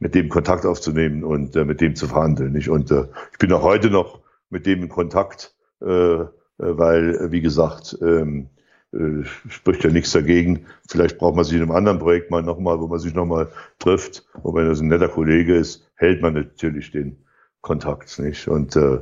[0.01, 2.53] mit dem Kontakt aufzunehmen und äh, mit dem zu verhandeln.
[2.53, 2.68] Nicht?
[2.68, 6.26] Und äh, ich bin auch heute noch mit dem in Kontakt, äh, äh
[6.59, 8.49] weil, äh, wie gesagt, ähm,
[8.92, 10.66] äh, spricht ja nichts dagegen.
[10.88, 14.24] Vielleicht braucht man sich in einem anderen Projekt mal nochmal, wo man sich nochmal trifft.
[14.42, 17.18] Und wenn das ein netter Kollege ist, hält man natürlich den
[17.61, 18.49] Kontakt nicht.
[18.49, 18.99] Und äh,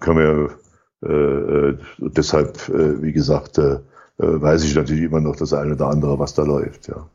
[0.00, 0.58] können wir
[1.02, 3.80] äh, äh, deshalb, äh, wie gesagt, äh,
[4.18, 7.08] weiß ich natürlich immer noch das eine oder andere, was da läuft, ja.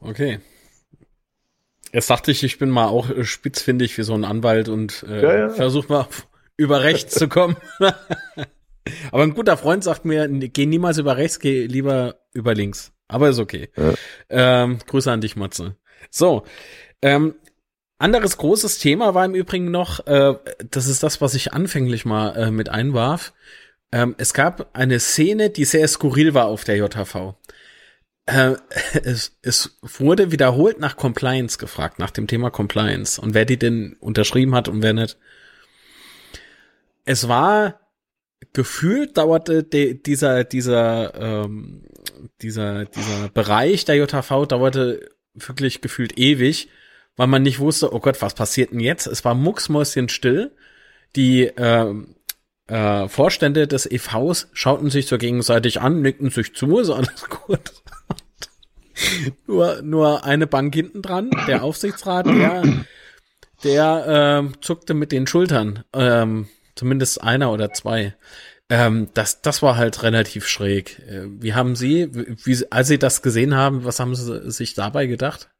[0.00, 0.40] Okay.
[1.94, 5.22] Jetzt dachte ich, ich bin mal auch äh, spitzfindig wie so ein Anwalt und äh,
[5.22, 5.48] ja, ja.
[5.50, 6.08] versuch mal
[6.56, 7.56] über rechts zu kommen.
[9.12, 12.92] Aber ein guter Freund sagt mir, geh niemals über rechts, geh lieber über links.
[13.06, 13.70] Aber ist okay.
[13.76, 13.94] Ja.
[14.28, 15.76] Ähm, Grüße an dich, Matze.
[16.10, 16.42] So,
[17.00, 17.36] ähm,
[17.98, 20.34] anderes großes Thema war im Übrigen noch, äh,
[20.68, 23.34] das ist das, was ich anfänglich mal äh, mit einwarf.
[23.92, 27.36] Ähm, es gab eine Szene, die sehr skurril war auf der JV.
[28.26, 28.54] Äh,
[29.04, 33.96] es, es wurde wiederholt nach Compliance gefragt, nach dem Thema Compliance und wer die denn
[34.00, 35.18] unterschrieben hat und wer nicht.
[37.04, 37.80] Es war
[38.52, 41.82] gefühlt dauerte de, dieser dieser ähm,
[42.40, 46.68] dieser dieser Bereich der JV dauerte wirklich gefühlt ewig,
[47.16, 49.06] weil man nicht wusste, oh Gott, was passiert denn jetzt?
[49.06, 50.52] Es war mucksmäuschen still.
[51.16, 51.94] Die äh,
[52.68, 57.72] äh, Vorstände des EVs schauten sich so gegenseitig an, nickten sich zu, so alles gut
[59.46, 62.62] nur, nur eine Bank hinten dran, der Aufsichtsrat, der,
[63.62, 65.84] der ähm, zuckte mit den Schultern.
[65.92, 68.14] Ähm, zumindest einer oder zwei.
[68.70, 70.98] Ähm, das, das war halt relativ schräg.
[71.00, 75.06] Äh, wie haben Sie, wie, als Sie das gesehen haben, was haben Sie sich dabei
[75.06, 75.50] gedacht?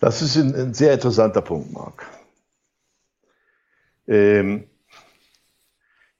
[0.00, 2.06] Das ist ein, ein sehr interessanter Punkt, Marc.
[4.06, 4.64] Ähm,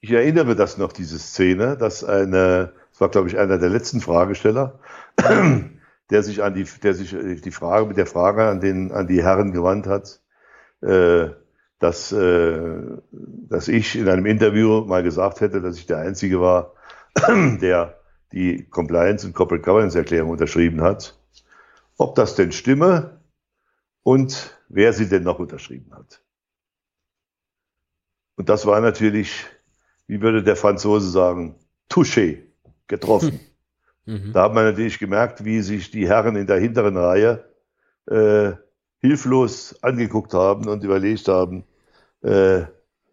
[0.01, 4.01] ich erinnere das noch, diese Szene, dass eine, das war, glaube ich, einer der letzten
[4.01, 4.79] Fragesteller,
[6.09, 9.23] der sich an die, der sich die Frage mit der Frage an den, an die
[9.23, 10.21] Herren gewandt hat,
[10.81, 11.29] äh,
[11.79, 12.81] dass, äh,
[13.11, 16.73] dass ich in einem Interview mal gesagt hätte, dass ich der Einzige war,
[17.61, 17.99] der
[18.31, 21.19] die Compliance und Corporate Governance Erklärung unterschrieben hat.
[21.97, 23.21] Ob das denn stimme
[24.03, 26.21] und wer sie denn noch unterschrieben hat.
[28.35, 29.45] Und das war natürlich,
[30.07, 31.55] wie würde der Franzose sagen,
[31.89, 32.43] touché,
[32.87, 33.39] getroffen.
[34.09, 34.33] Mhm.
[34.33, 37.45] Da hat man natürlich gemerkt, wie sich die Herren in der hinteren Reihe
[38.09, 38.53] äh,
[38.97, 41.63] hilflos angeguckt haben und überlegt haben,
[42.23, 42.65] äh, äh,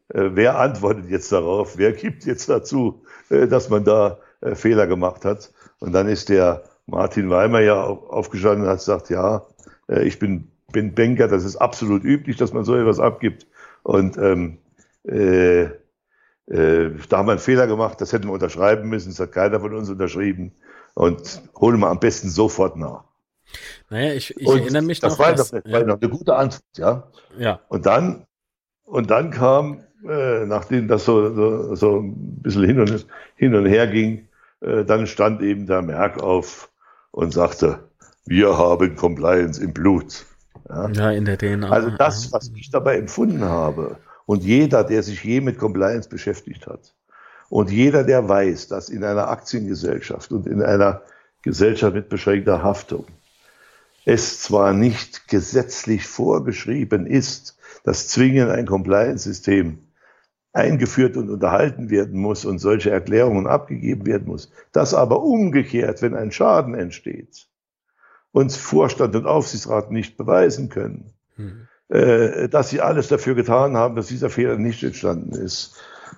[0.09, 5.27] wer antwortet jetzt darauf, wer gibt jetzt dazu, äh, dass man da äh, Fehler gemacht
[5.27, 5.53] hat.
[5.81, 9.43] Und dann ist der Martin Weimer ja aufgestanden und hat gesagt, ja,
[9.89, 13.47] ich bin, bin Banker, das ist absolut üblich, dass man so etwas abgibt.
[13.83, 14.59] Und ähm,
[15.05, 15.63] äh,
[16.49, 19.61] äh, da haben wir einen Fehler gemacht, das hätten wir unterschreiben müssen, das hat keiner
[19.61, 20.53] von uns unterschrieben.
[20.97, 23.05] Und holen wir am besten sofort nach.
[23.91, 25.19] Naja, ich, ich erinnere mich das noch.
[25.19, 25.73] War das, das ja.
[25.73, 27.03] war noch eine gute Antwort, ja.
[27.39, 27.61] Ja.
[27.69, 28.25] Und dann,
[28.85, 33.67] und dann kam, äh, nachdem das so, so, so ein bisschen hin und, hin und
[33.67, 34.27] her ging,
[34.63, 36.71] äh, dann stand eben der Merck auf
[37.11, 37.79] und sagte,
[38.25, 40.25] wir haben Compliance im Blut.
[40.71, 41.69] Ja, ja in der DNA.
[41.69, 46.67] Also das, was ich dabei empfunden habe, und jeder, der sich je mit Compliance beschäftigt
[46.67, 46.95] hat,
[47.49, 51.03] und jeder, der weiß, dass in einer Aktiengesellschaft und in einer
[51.43, 53.07] Gesellschaft mit beschränkter Haftung
[54.05, 59.79] es zwar nicht gesetzlich vorgeschrieben ist, dass zwingend ein Compliance-System
[60.53, 66.15] eingeführt und unterhalten werden muss und solche Erklärungen abgegeben werden muss, dass aber umgekehrt, wenn
[66.15, 67.49] ein Schaden entsteht,
[68.33, 71.69] uns Vorstand und Aufsichtsrat nicht beweisen können, hm.
[71.89, 75.77] äh, dass sie alles dafür getan haben, dass dieser Fehler nicht entstanden ist,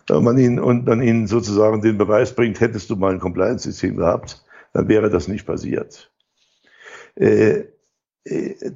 [0.08, 4.44] man ihnen und man ihnen sozusagen den Beweis bringt, hättest du mal ein Compliance-System gehabt,
[4.72, 6.10] dann wäre das nicht passiert.
[7.16, 7.64] Äh,
[8.24, 8.72] äh,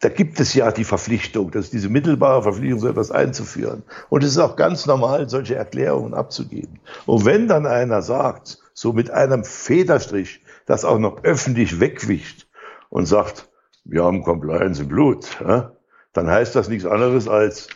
[0.00, 3.84] da gibt es ja die Verpflichtung, dass diese mittelbare Verpflichtung, so etwas einzuführen.
[4.10, 6.80] Und es ist auch ganz normal, solche Erklärungen abzugeben.
[7.06, 12.46] Und wenn dann einer sagt, so mit einem Federstrich, das auch noch öffentlich wegwischt
[12.90, 13.48] und sagt,
[13.84, 15.72] wir haben Compliance im Blut, ja,
[16.12, 17.68] dann heißt das nichts anderes als,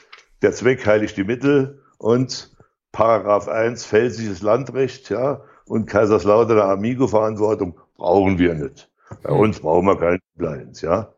[0.42, 2.54] der Zweck heiligt die Mittel und
[2.92, 8.90] Paragraph 1 pfälzisches Landrecht, ja, und Kaiserslautern Amigo-Verantwortung brauchen wir nicht.
[9.22, 9.40] Bei hm.
[9.40, 11.12] uns brauchen wir keine Compliance, ja.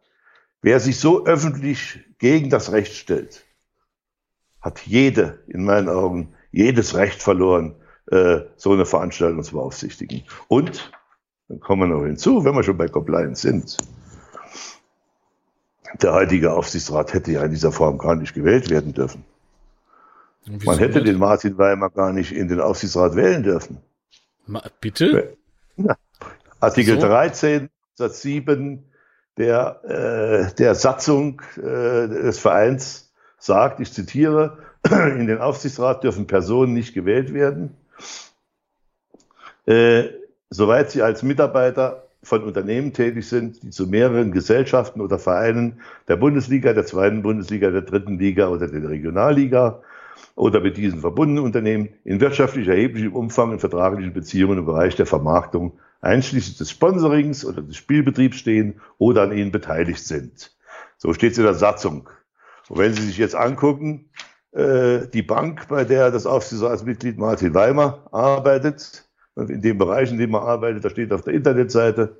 [0.62, 3.46] Wer sich so öffentlich gegen das Recht stellt,
[4.60, 7.76] hat jede, in meinen Augen, jedes Recht verloren,
[8.10, 10.24] äh, so eine Veranstaltung zu beaufsichtigen.
[10.48, 10.92] Und,
[11.48, 13.78] dann kommen wir noch hinzu, wenn wir schon bei Compliance sind,
[16.02, 19.24] der heutige Aufsichtsrat hätte ja in dieser Form gar nicht gewählt werden dürfen.
[20.46, 23.78] Man hätte den Martin Weimar gar nicht in den Aufsichtsrat wählen dürfen.
[24.46, 25.36] Ma, bitte?
[25.76, 25.96] Ja.
[26.60, 27.06] Artikel so?
[27.06, 28.84] 13, Satz 7
[29.36, 34.58] der, äh, der Satzung äh, des Vereins sagt, ich zitiere,
[34.90, 37.76] in den Aufsichtsrat dürfen Personen nicht gewählt werden,
[39.66, 40.08] äh,
[40.50, 46.16] soweit sie als Mitarbeiter von Unternehmen tätig sind, die zu mehreren Gesellschaften oder Vereinen der
[46.16, 49.82] Bundesliga, der zweiten Bundesliga, der dritten Liga oder der Regionalliga
[50.40, 55.04] oder mit diesen verbundenen Unternehmen in wirtschaftlich erheblichem Umfang in vertraglichen Beziehungen im Bereich der
[55.04, 60.56] Vermarktung, einschließlich des Sponsorings oder des Spielbetriebs stehen oder an ihnen beteiligt sind.
[60.96, 62.08] So steht es in der Satzung.
[62.70, 64.08] Und wenn Sie sich jetzt angucken,
[64.52, 70.32] äh, die Bank, bei der das Aufsichtsratsmitglied Martin Weimer arbeitet, in dem Bereich, in dem
[70.32, 72.16] er arbeitet, da steht auf der Internetseite,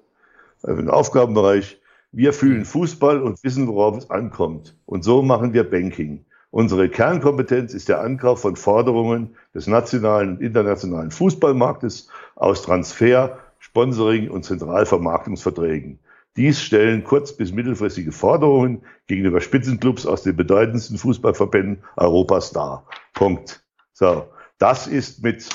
[0.62, 1.80] äh, im Aufgabenbereich,
[2.12, 4.76] wir fühlen Fußball und wissen, worauf es ankommt.
[4.84, 6.26] Und so machen wir Banking.
[6.50, 14.30] Unsere Kernkompetenz ist der Ankauf von Forderungen des nationalen und internationalen Fußballmarktes aus Transfer, Sponsoring
[14.30, 16.00] und Zentralvermarktungsverträgen.
[16.36, 22.86] Dies stellen kurz- bis mittelfristige Forderungen gegenüber Spitzenclubs aus den bedeutendsten Fußballverbänden Europas dar.
[23.14, 23.62] Punkt.
[23.92, 24.26] So,
[24.58, 25.48] das ist mit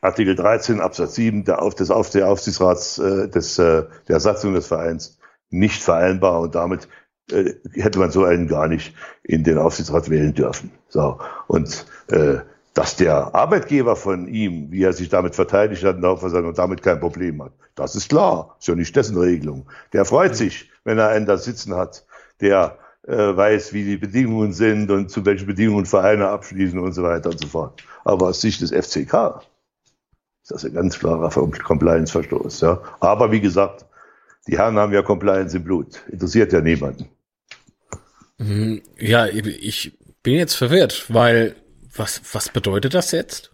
[0.00, 4.54] Artikel 13 Absatz 7 der, Auf, des Auf, der Aufsichtsrats äh, des, äh, der Satzung
[4.54, 5.18] des Vereins
[5.50, 6.88] nicht vereinbar und damit
[7.32, 10.70] äh, hätte man so einen gar nicht in den Aufsichtsrat wählen dürfen.
[10.88, 11.18] So.
[11.46, 12.38] Und äh,
[12.74, 16.82] dass der Arbeitgeber von ihm, wie er sich damit verteidigt hat in der Hauptversammlung, damit
[16.82, 18.56] kein Problem hat, das ist klar.
[18.58, 19.66] Ist ja nicht dessen Regelung.
[19.92, 22.04] Der freut sich, wenn er einen da sitzen hat,
[22.40, 27.02] der äh, weiß, wie die Bedingungen sind und zu welchen Bedingungen Vereine abschließen und so
[27.02, 27.82] weiter und so fort.
[28.04, 29.42] Aber aus Sicht des FCK
[30.42, 32.60] ist das ein ganz klarer Compliance-Verstoß.
[32.60, 32.80] Ja.
[33.00, 33.86] Aber wie gesagt,
[34.46, 36.02] die Herren haben ja Compliance im Blut.
[36.10, 37.08] Interessiert ja niemanden.
[38.38, 38.82] Mhm.
[38.98, 41.56] Ja, ich bin jetzt verwirrt, weil
[41.94, 43.52] was, was bedeutet das jetzt?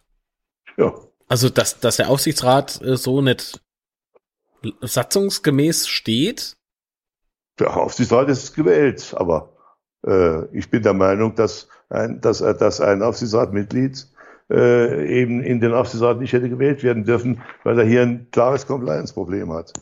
[0.77, 0.95] Ja.
[1.29, 3.61] Also, dass, dass der Aufsichtsrat äh, so nicht
[4.81, 6.57] satzungsgemäß steht?
[7.59, 9.53] Der Aufsichtsrat ist gewählt, aber
[10.07, 14.07] äh, ich bin der Meinung, dass ein, dass, dass ein Aufsichtsratmitglied
[14.51, 18.67] äh, eben in den Aufsichtsrat nicht hätte gewählt werden dürfen, weil er hier ein klares
[18.67, 19.73] Compliance-Problem hat.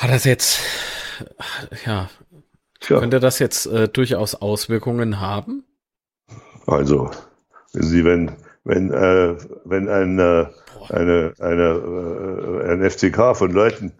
[0.00, 0.60] Hat das jetzt,
[1.84, 2.08] ja,
[2.80, 3.00] Tja.
[3.00, 5.62] könnte das jetzt äh, durchaus Auswirkungen haben?
[6.66, 7.10] Also,
[7.74, 8.34] wissen Sie, wenn,
[8.64, 9.36] wenn, äh,
[9.66, 10.46] wenn ein, äh,
[10.88, 13.92] eine, eine, äh, ein FCK von Leuten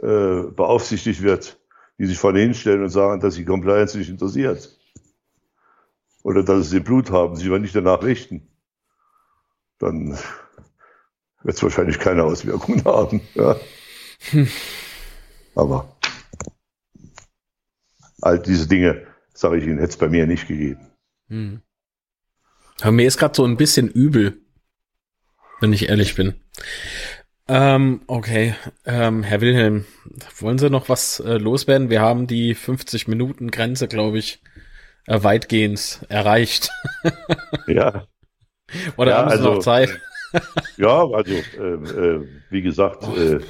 [0.00, 1.58] äh, beaufsichtigt wird,
[1.98, 4.78] die sich vorne hinstellen und sagen, dass sie Compliance nicht interessiert.
[6.22, 8.46] Oder dass sie Blut haben, sich aber nicht danach richten.
[9.80, 10.16] Dann
[11.42, 13.22] wird es wahrscheinlich keine Auswirkungen haben.
[13.34, 13.56] Ja.
[14.30, 14.48] Hm.
[15.58, 15.92] Aber
[18.22, 20.86] all diese Dinge, sage ich Ihnen, hätte es bei mir nicht gegeben.
[21.28, 21.62] Hm.
[22.80, 24.40] Aber mir ist gerade so ein bisschen übel,
[25.60, 26.34] wenn ich ehrlich bin.
[27.48, 28.54] Ähm, okay,
[28.84, 29.84] ähm, Herr Wilhelm,
[30.38, 31.90] wollen Sie noch was äh, loswerden?
[31.90, 34.40] Wir haben die 50 Minuten Grenze, glaube ich,
[35.06, 36.70] äh, weitgehend erreicht.
[37.66, 38.06] ja.
[38.96, 39.98] Oder ja, haben Sie also, noch Zeit?
[40.76, 43.40] ja, also äh, äh, wie gesagt, äh, äh,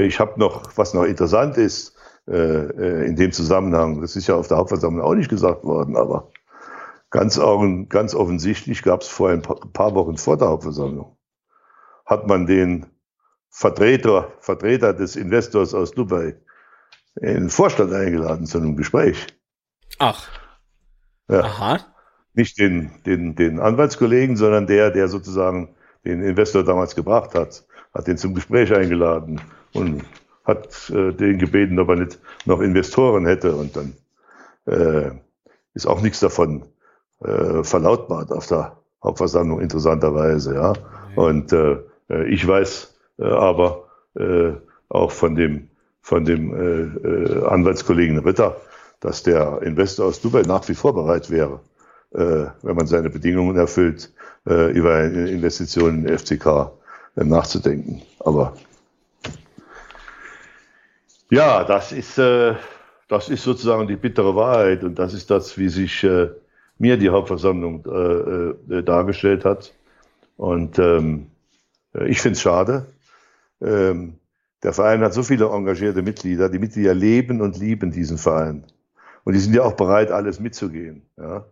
[0.00, 1.94] ich habe noch, was noch interessant ist
[2.26, 6.30] äh, in dem Zusammenhang, das ist ja auf der Hauptversammlung auch nicht gesagt worden, aber
[7.10, 7.38] ganz,
[7.88, 11.16] ganz offensichtlich gab es vor ein paar Wochen vor der Hauptversammlung,
[12.06, 12.86] hat man den
[13.50, 16.36] Vertreter, Vertreter des Investors aus Dubai
[17.20, 19.26] in den Vorstand eingeladen zu einem Gespräch.
[19.98, 20.26] Ach.
[21.28, 21.40] Ja.
[21.40, 21.80] Aha.
[22.32, 25.74] Nicht den, den, den Anwaltskollegen, sondern der, der sozusagen
[26.06, 29.42] den Investor damals gebracht hat, hat den zum Gespräch eingeladen
[29.74, 30.02] und
[30.44, 33.54] hat äh, den gebeten, ob er nicht noch Investoren hätte.
[33.54, 33.94] Und dann
[34.66, 35.10] äh,
[35.74, 36.64] ist auch nichts davon
[37.20, 40.54] äh, verlautbart auf der Hauptversammlung, interessanterweise.
[40.54, 40.72] Ja.
[41.16, 41.78] Und äh,
[42.28, 44.52] ich weiß, äh, aber äh,
[44.88, 45.68] auch von dem,
[46.00, 48.56] von dem äh, Anwaltskollegen Ritter,
[49.00, 51.58] dass der Investor aus Dubai nach wie vor bereit wäre,
[52.12, 54.12] wenn man seine Bedingungen erfüllt,
[54.44, 56.70] über eine Investition in FCK
[57.16, 58.02] nachzudenken.
[58.20, 58.52] Aber
[61.32, 66.06] ja, das ist, das ist sozusagen die bittere Wahrheit und das ist das, wie sich
[66.78, 67.82] mir die Hauptversammlung
[68.84, 69.74] dargestellt hat.
[70.36, 71.28] Und ähm,
[72.06, 72.86] ich finde es schade,
[73.60, 74.18] ähm,
[74.62, 76.48] der Verein hat so viele engagierte Mitglieder.
[76.48, 78.64] Die Mitglieder leben und lieben diesen Verein.
[79.24, 81.02] Und die sind ja auch bereit, alles mitzugehen.
[81.16, 81.46] Ja.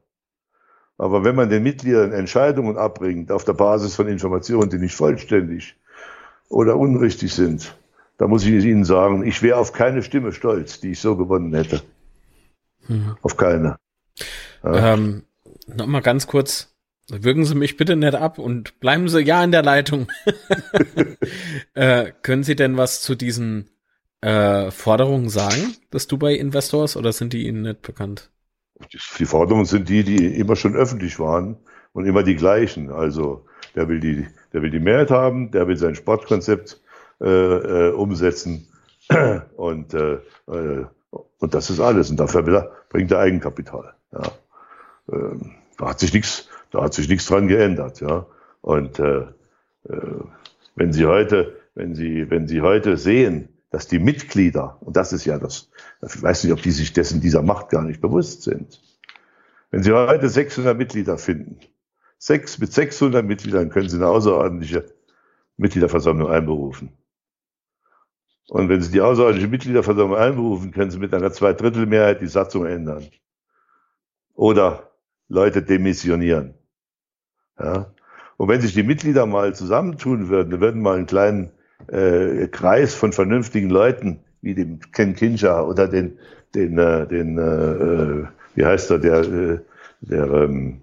[0.98, 5.76] Aber wenn man den Mitgliedern Entscheidungen abbringt auf der Basis von Informationen, die nicht vollständig
[6.48, 7.74] oder unrichtig sind,
[8.20, 11.54] da muss ich Ihnen sagen, ich wäre auf keine Stimme stolz, die ich so gewonnen
[11.54, 11.80] hätte.
[12.86, 13.16] Mhm.
[13.22, 13.78] Auf keine.
[14.62, 14.92] Ja.
[14.92, 15.22] Ähm,
[15.66, 16.70] Nochmal ganz kurz,
[17.08, 20.06] Wirken Sie mich bitte nicht ab und bleiben Sie ja in der Leitung.
[21.74, 23.70] äh, können Sie denn was zu diesen
[24.20, 28.30] äh, Forderungen sagen des Dubai Investors oder sind die Ihnen nicht bekannt?
[29.18, 31.56] Die Forderungen sind die, die immer schon öffentlich waren
[31.92, 32.92] und immer die gleichen.
[32.92, 36.80] Also der will die, der will die Mehrheit haben, der will sein Sportkonzept
[37.20, 38.68] äh, äh, umsetzen
[39.56, 40.86] und äh, äh,
[41.38, 42.10] und das ist alles.
[42.10, 43.94] Und dafür bringt er Eigenkapital.
[44.12, 44.22] Ja.
[45.12, 48.26] Ähm, da hat sich nichts da hat sich nichts dran geändert, ja.
[48.60, 49.20] Und äh,
[49.88, 50.20] äh,
[50.76, 55.24] wenn Sie heute, wenn Sie, wenn Sie heute sehen, dass die Mitglieder, und das ist
[55.24, 55.70] ja das,
[56.02, 58.80] ich weiß nicht, ob die sich dessen dieser Macht gar nicht bewusst sind.
[59.70, 61.58] Wenn Sie heute 600 Mitglieder finden,
[62.18, 64.86] sechs, mit 600 Mitgliedern können Sie eine außerordentliche
[65.56, 66.90] Mitgliederversammlung einberufen.
[68.48, 73.06] Und wenn Sie die außerordentliche Mitgliederversammlung einberufen, können Sie mit einer Zweidrittelmehrheit die Satzung ändern.
[74.34, 74.90] Oder
[75.28, 76.54] Leute demissionieren.
[77.58, 77.92] Ja?
[78.36, 81.50] Und wenn sich die Mitglieder mal zusammentun würden, dann würden mal einen kleinen
[81.88, 86.18] äh, Kreis von vernünftigen Leuten, wie dem Ken Kinja oder den,
[86.54, 89.58] den, äh, den äh, äh, wie heißt er, der, äh,
[90.00, 90.80] der, ähm,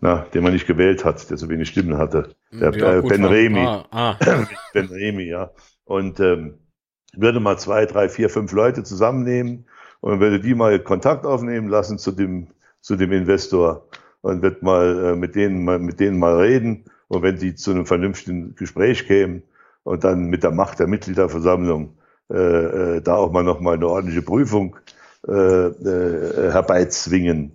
[0.00, 2.34] na, den man nicht gewählt hat, der so wenig Stimmen hatte.
[2.52, 3.60] Der ja, äh, Ben Remi.
[3.60, 4.16] Ah, ah.
[4.72, 5.50] ben Remi, ja.
[5.84, 6.54] Und ähm,
[7.16, 9.66] würde mal zwei, drei, vier, fünf Leute zusammennehmen
[10.00, 12.48] und würde die mal Kontakt aufnehmen lassen zu dem,
[12.80, 13.86] zu dem Investor
[14.22, 17.72] und wird mal äh, mit denen mal mit denen mal reden und wenn die zu
[17.72, 19.42] einem vernünftigen Gespräch kämen,
[19.82, 21.96] und dann mit der Macht der Mitgliederversammlung
[22.30, 24.76] äh, äh, da auch mal nochmal eine ordentliche Prüfung
[25.26, 27.52] äh, äh, herbeizwingen.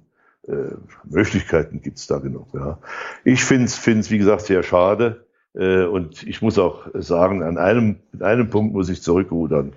[0.48, 0.76] Äh,
[1.06, 2.48] Möglichkeiten gibt's da genug.
[2.54, 2.80] Ja.
[3.24, 5.25] Ich finde es, wie gesagt, sehr schade.
[5.56, 9.74] Äh, und ich muss auch sagen, an einem, an einem Punkt muss ich zurückrudern.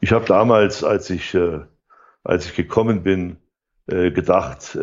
[0.00, 1.60] Ich habe damals, als ich, äh,
[2.24, 3.36] als ich gekommen bin,
[3.86, 4.78] äh, gedacht,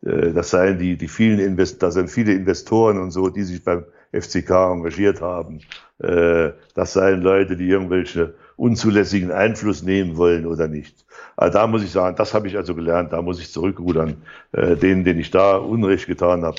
[0.00, 3.84] das seien die, die vielen Invest das sind viele Investoren und so, die sich beim
[4.12, 5.60] FCK engagiert haben.
[5.98, 11.04] Das seien Leute, die irgendwelche unzulässigen Einfluss nehmen wollen oder nicht.
[11.36, 14.22] Also da muss ich sagen, das habe ich also gelernt, da muss ich zurückrudern.
[14.54, 16.56] Denen, denen ich da Unrecht getan habe,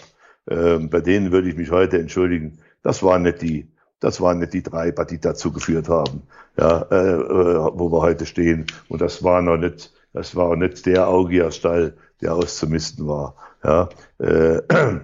[0.49, 2.59] äh, bei denen würde ich mich heute entschuldigen.
[2.81, 3.67] Das waren nicht die,
[3.99, 6.23] das waren nicht die drei, die dazu geführt haben,
[6.57, 8.65] ja, äh, äh, wo wir heute stehen.
[8.87, 13.35] Und das war noch nicht, das war auch nicht der Augierstall, der auszumisten war.
[13.63, 13.89] Ja,
[14.19, 14.61] äh,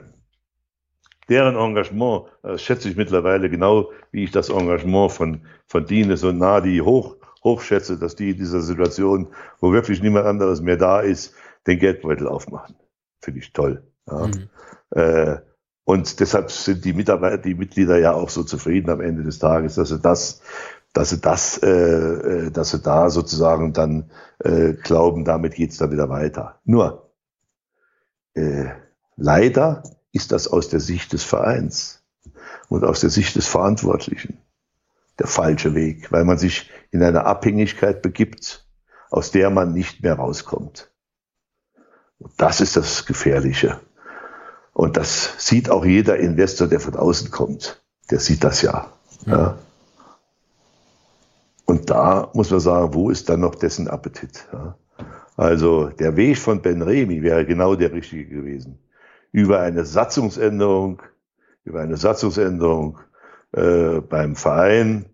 [1.30, 6.40] deren Engagement äh, schätze ich mittlerweile genau, wie ich das Engagement von, von Dines und
[6.40, 9.28] Nadi hoch, hochschätze, dass die in dieser Situation,
[9.60, 11.36] wo wirklich niemand anderes mehr da ist,
[11.68, 12.76] den Geldbeutel aufmachen.
[13.20, 13.84] Finde ich toll.
[14.10, 14.28] Ja.
[14.28, 14.50] Mhm.
[14.96, 15.38] Äh,
[15.84, 19.76] und deshalb sind die Mitarbeiter, die Mitglieder ja auch so zufrieden am Ende des Tages,
[19.76, 20.42] dass sie das,
[20.94, 24.10] dass sie das, äh, äh dass sie da sozusagen dann
[24.84, 26.60] glauben, damit geht's dann wieder weiter.
[26.66, 27.10] Nur
[29.16, 32.04] leider ist das aus der Sicht des Vereins
[32.68, 34.40] und aus der Sicht des Verantwortlichen
[35.20, 38.68] der falsche Weg, weil man sich in eine Abhängigkeit begibt,
[39.10, 40.92] aus der man nicht mehr rauskommt.
[42.20, 43.80] Und das ist das Gefährliche.
[44.76, 47.82] Und das sieht auch jeder Investor, der von außen kommt.
[48.12, 48.92] Der sieht das ja.
[49.26, 49.58] ja.
[51.64, 54.46] Und da muss man sagen, wo ist dann noch dessen Appetit?
[54.52, 54.76] Ja?
[55.38, 58.78] Also der Weg von Ben Remy wäre genau der richtige gewesen
[59.32, 61.02] über eine Satzungsänderung,
[61.64, 63.00] über eine Satzungsänderung
[63.54, 65.06] äh, beim Verein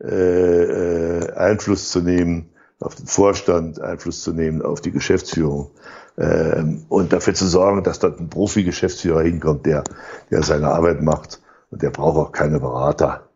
[0.00, 2.50] äh, äh, Einfluss zu nehmen
[2.80, 5.70] auf den Vorstand, Einfluss zu nehmen auf die Geschäftsführung
[6.16, 9.84] äh, und dafür zu sorgen, dass dort ein Profi-Geschäftsführer hinkommt, der,
[10.30, 13.28] der seine Arbeit macht und der braucht auch keine Berater.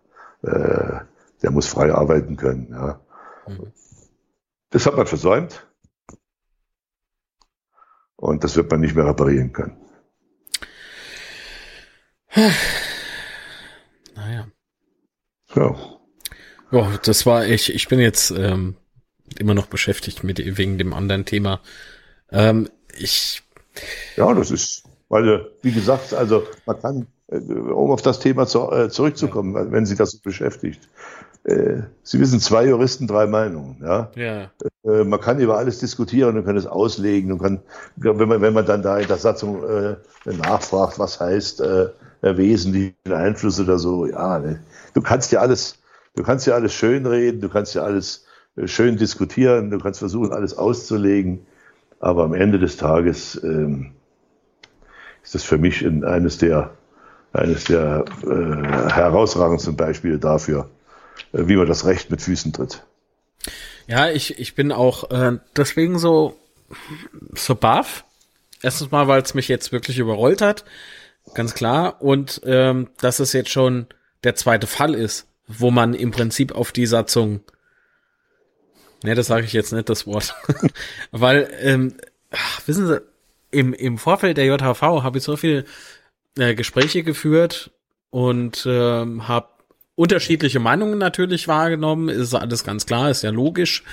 [0.42, 1.00] Äh,
[1.42, 2.68] der muss frei arbeiten können.
[2.70, 3.00] Ja.
[3.48, 3.72] Mhm.
[4.70, 5.66] Das hat man versäumt
[8.16, 9.76] und das wird man nicht mehr reparieren können.
[14.14, 14.46] naja.
[15.54, 15.74] Ja.
[16.70, 17.74] Oh, das war ich.
[17.74, 18.76] Ich bin jetzt ähm,
[19.40, 21.60] immer noch beschäftigt mit wegen dem anderen Thema.
[22.30, 22.68] Ähm,
[22.98, 23.42] ich.
[24.16, 28.70] Ja, das ist, weil wie gesagt, also man kann, äh, um auf das Thema zu,
[28.70, 29.70] äh, zurückzukommen, ja.
[29.70, 30.88] wenn Sie das beschäftigt.
[31.44, 33.76] Äh, Sie wissen, zwei Juristen, drei Meinungen.
[33.82, 34.10] Ja.
[34.14, 34.50] ja.
[34.84, 37.60] Äh, man kann über alles diskutieren und kann es auslegen und kann,
[37.96, 41.88] wenn man, wenn man dann da in der Satzung äh, nachfragt, was heißt äh,
[42.22, 44.06] äh, wesentlichen Einfluss oder so.
[44.06, 44.60] Ja, ne?
[44.94, 45.78] du kannst ja alles,
[46.14, 48.21] du kannst ja alles schön reden, du kannst ja alles äh,
[48.64, 51.46] schön diskutieren, du kannst versuchen, alles auszulegen.
[52.00, 53.92] Aber am Ende des Tages ähm,
[55.22, 56.72] ist das für mich in eines der,
[57.32, 60.68] eines der äh, herausragendsten Beispiele dafür,
[61.32, 62.84] äh, wie man das Recht mit Füßen tritt.
[63.86, 66.36] Ja, ich, ich bin auch äh, deswegen so,
[67.34, 68.04] so baff.
[68.62, 70.64] Erstens mal, weil es mich jetzt wirklich überrollt hat.
[71.34, 72.02] Ganz klar.
[72.02, 73.86] Und ähm, dass es jetzt schon
[74.24, 77.40] der zweite Fall ist, wo man im Prinzip auf die Satzung,
[79.04, 80.34] ne, das sage ich jetzt nicht das Wort,
[81.10, 81.94] weil ähm,
[82.30, 83.00] ach, wissen Sie,
[83.50, 85.64] im im Vorfeld der JHV habe ich so viele
[86.38, 87.70] äh, Gespräche geführt
[88.10, 89.48] und ähm, habe
[89.94, 93.84] unterschiedliche Meinungen natürlich wahrgenommen, ist alles ganz klar, ist ja logisch.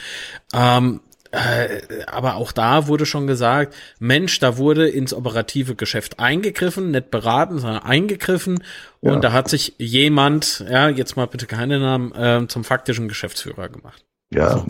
[0.54, 1.02] Ähm,
[1.32, 7.12] äh, aber auch da wurde schon gesagt, Mensch, da wurde ins operative Geschäft eingegriffen, nicht
[7.12, 8.64] beraten, sondern eingegriffen.
[9.00, 9.20] Und ja.
[9.20, 14.04] da hat sich jemand, ja, jetzt mal bitte keine Namen, äh, zum faktischen Geschäftsführer gemacht.
[14.32, 14.66] Ja.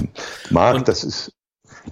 [0.50, 1.34] Marc, das ist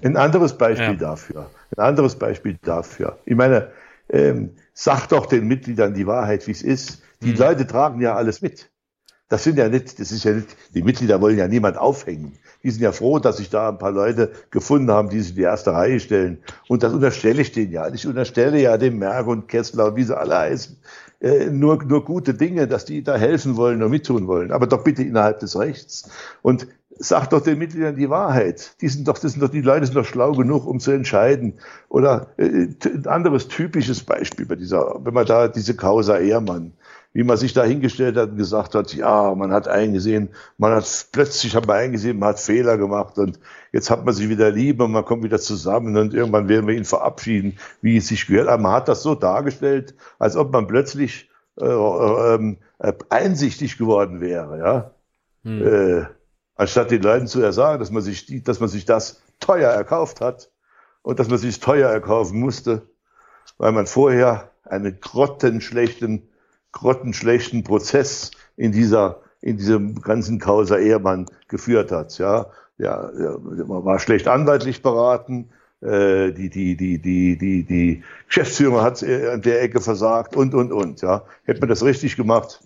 [0.04, 0.94] ein anderes Beispiel ja.
[0.94, 1.50] dafür.
[1.76, 3.18] Ein anderes Beispiel dafür.
[3.26, 3.72] Ich meine,
[4.10, 7.02] ähm, sag doch den Mitgliedern die Wahrheit, wie es ist.
[7.22, 7.38] Die mhm.
[7.38, 8.70] Leute tragen ja alles mit.
[9.30, 12.38] Das sind ja nicht, das ist ja nicht, die Mitglieder wollen ja niemand aufhängen.
[12.64, 15.36] Die sind ja froh, dass sich da ein paar Leute gefunden haben, die sich in
[15.36, 16.42] die erste Reihe stellen.
[16.70, 17.90] Und das unterstelle ich denen ja.
[17.90, 20.78] Ich unterstelle ja dem Merck und Kessler und wie sie alle heißen,
[21.20, 24.54] äh, nur, nur gute Dinge, dass die da helfen wollen und mittun wollen.
[24.54, 26.10] Aber doch bitte innerhalb des Rechts.
[26.42, 26.68] Und
[27.00, 28.76] sag doch den Mitgliedern die Wahrheit.
[28.82, 31.54] Die sind doch, das sind doch, die Leute sind doch schlau genug, um zu entscheiden.
[31.90, 36.74] Oder äh, ein anderes typisches Beispiel bei dieser, wenn man da diese Causa Ehrmann,
[37.14, 41.08] wie man sich da hingestellt hat und gesagt hat, ja, man hat eingesehen, man hat
[41.12, 43.40] plötzlich hat man eingesehen, man hat Fehler gemacht und
[43.72, 46.76] jetzt hat man sich wieder lieb und man kommt wieder zusammen und irgendwann werden wir
[46.76, 48.48] ihn verabschieden, wie es sich gehört.
[48.48, 51.30] Aber man hat das so dargestellt, als ob man plötzlich
[51.60, 54.92] äh, äh, äh, einsichtig geworden wäre, ja,
[55.44, 56.08] hm.
[56.58, 60.22] Anstatt den Leuten zu ersagen, dass man sich die, dass man sich das teuer erkauft
[60.22, 60.52] hat
[61.04, 62.90] und dass man sich teuer erkaufen musste,
[63.58, 66.28] weil man vorher einen grottenschlechten,
[66.72, 72.48] grottenschlechten Prozess in dieser, in diesem ganzen Causa Ehrmann geführt hat, ja.
[72.80, 73.10] Ja,
[73.66, 75.50] man war schlecht anwaltlich beraten,
[75.82, 80.54] äh, die, die, die, die, die, die Geschäftsführung hat äh, an der Ecke versagt und,
[80.54, 81.02] und, und.
[81.02, 81.26] Ja.
[81.44, 82.62] Hätte man das richtig gemacht,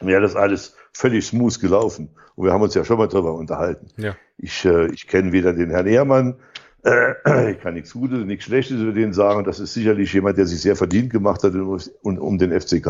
[0.00, 2.10] wäre das alles völlig smooth gelaufen.
[2.34, 3.88] Und wir haben uns ja schon mal darüber unterhalten.
[3.96, 4.16] Ja.
[4.38, 6.36] Ich, äh, ich kenne weder den Herrn Ehrmann,
[6.84, 9.44] äh, ich kann nichts Gutes, nichts Schlechtes über den sagen.
[9.44, 12.86] Das ist sicherlich jemand, der sich sehr verdient gemacht hat um, um den FCK.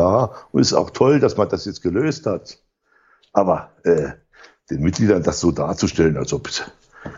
[0.51, 2.59] Und es ist auch toll, dass man das jetzt gelöst hat.
[3.33, 4.09] Aber äh,
[4.69, 6.49] den Mitgliedern das so darzustellen, als ob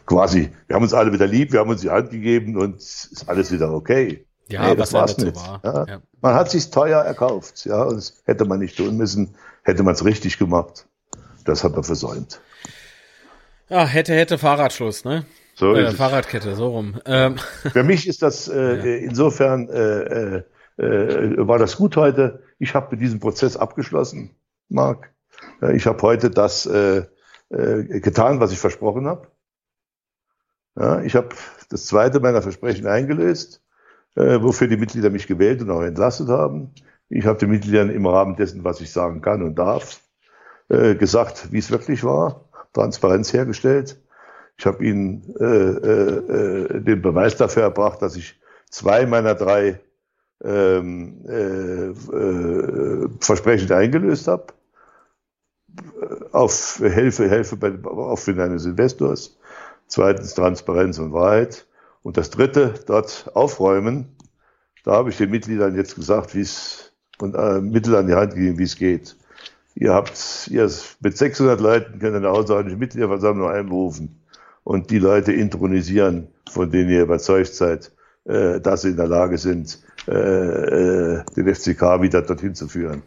[0.06, 3.26] quasi, wir haben uns alle wieder lieb, wir haben uns die Hand gegeben und ist
[3.28, 4.26] alles wieder okay.
[4.48, 5.36] Ja, nee, das war's nicht.
[5.36, 5.62] War.
[5.64, 5.86] Ja.
[5.88, 6.02] Ja.
[6.22, 9.94] Man hat sich teuer erkauft, ja, und das hätte man nicht tun müssen, hätte man
[9.94, 10.88] es richtig gemacht.
[11.46, 12.42] Das hat man versäumt.
[13.70, 15.26] Ja, hätte, hätte Fahrradschluss, ne?
[15.56, 17.00] So äh, Fahrradkette, so rum.
[17.06, 17.38] Ähm.
[17.38, 19.08] Für mich ist das äh, ja.
[19.08, 20.44] insofern äh, äh,
[20.78, 22.44] äh, war das gut heute.
[22.60, 24.36] Ich habe mit diesem Prozess abgeschlossen,
[24.70, 25.14] Marc.
[25.74, 27.04] Ich habe heute das äh,
[27.50, 29.28] äh, getan, was ich versprochen habe.
[30.76, 31.30] Ja, ich habe
[31.70, 33.62] das zweite meiner Versprechen eingelöst,
[34.16, 36.74] äh, wofür die Mitglieder mich gewählt und auch entlastet haben.
[37.16, 40.02] Ich habe den Mitgliedern im Rahmen dessen, was ich sagen kann und darf,
[40.70, 44.02] äh, gesagt, wie es wirklich war, Transparenz hergestellt.
[44.58, 48.40] Ich habe ihnen äh, äh, den Beweis dafür erbracht, dass ich
[48.72, 49.80] zwei meiner drei
[50.44, 54.48] ähm, äh, äh, Versprechen eingelöst habe.
[56.32, 59.38] Auf Hilfe, Hilfe bei, auf Willen eines Investors.
[59.86, 61.68] Zweitens Transparenz und Wahrheit.
[62.02, 64.18] Und das dritte, dort aufräumen.
[64.84, 68.36] Da habe ich den Mitgliedern jetzt gesagt, wie es und äh, Mittel an die Hand
[68.36, 69.16] gegeben, wie es geht.
[69.76, 74.22] Ihr habt, ihr mit 600 Leuten könnt eine außerordentliche Mitgliederversammlung einberufen
[74.64, 77.92] und die Leute intronisieren, von denen ihr überzeugt seid,
[78.26, 83.02] äh, dass sie in der Lage sind, äh, äh, den FCK wieder dorthin zu führen,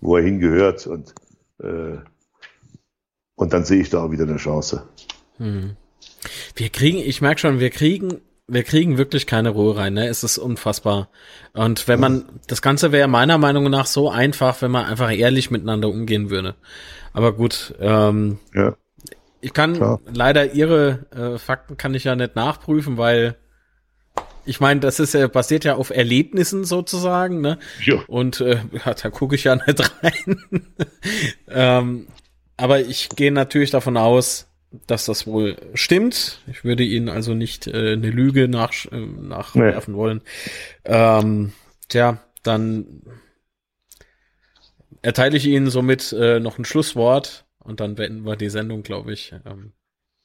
[0.00, 1.14] wo er hingehört und
[1.60, 1.98] äh,
[3.36, 4.88] und dann sehe ich da auch wieder eine Chance.
[5.36, 5.76] Hm.
[6.54, 10.06] Wir kriegen, ich merke schon, wir kriegen, wir kriegen wirklich keine Ruhe rein, ne?
[10.06, 11.08] Es ist unfassbar.
[11.52, 15.50] Und wenn man, das Ganze wäre meiner Meinung nach so einfach, wenn man einfach ehrlich
[15.50, 16.54] miteinander umgehen würde.
[17.12, 18.76] Aber gut, ähm, ja.
[19.40, 20.00] ich kann Klar.
[20.12, 23.36] leider ihre äh, Fakten kann ich ja nicht nachprüfen, weil
[24.44, 27.58] ich meine, das ist ja basiert ja auf Erlebnissen sozusagen, ne?
[27.82, 27.96] Ja.
[28.06, 30.66] Und äh, ja, da gucke ich ja nicht rein.
[31.48, 32.06] ähm,
[32.56, 34.45] aber ich gehe natürlich davon aus,
[34.86, 36.40] dass das wohl stimmt.
[36.48, 39.98] Ich würde Ihnen also nicht äh, eine Lüge nach, äh, nachwerfen nee.
[39.98, 40.20] wollen.
[40.84, 41.52] Ähm,
[41.88, 43.02] tja, dann
[45.02, 49.12] erteile ich Ihnen somit äh, noch ein Schlusswort und dann beenden wir die Sendung, glaube
[49.12, 49.34] ich.
[49.44, 49.72] Ähm.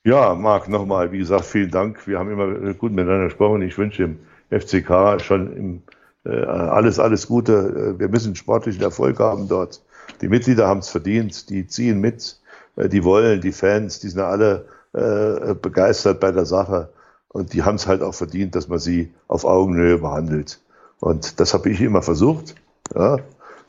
[0.04, 2.08] Ja, Marc, nochmal, wie gesagt, vielen Dank.
[2.08, 3.62] Wir haben immer gut miteinander gesprochen.
[3.62, 4.20] Ich wünsche dem
[4.50, 5.84] FCK schon im,
[6.26, 7.96] äh, alles, alles Gute.
[8.00, 9.84] Wir müssen sportlichen Erfolg haben dort.
[10.22, 12.41] Die Mitglieder haben es verdient, die ziehen mit äh,
[12.76, 16.90] die wollen, die Fans, die sind alle äh, begeistert bei der Sache
[17.30, 20.60] und die haben es halt auch verdient, dass man sie auf Augenhöhe behandelt.
[21.00, 22.56] Und das habe ich immer versucht.
[22.94, 23.18] Ja.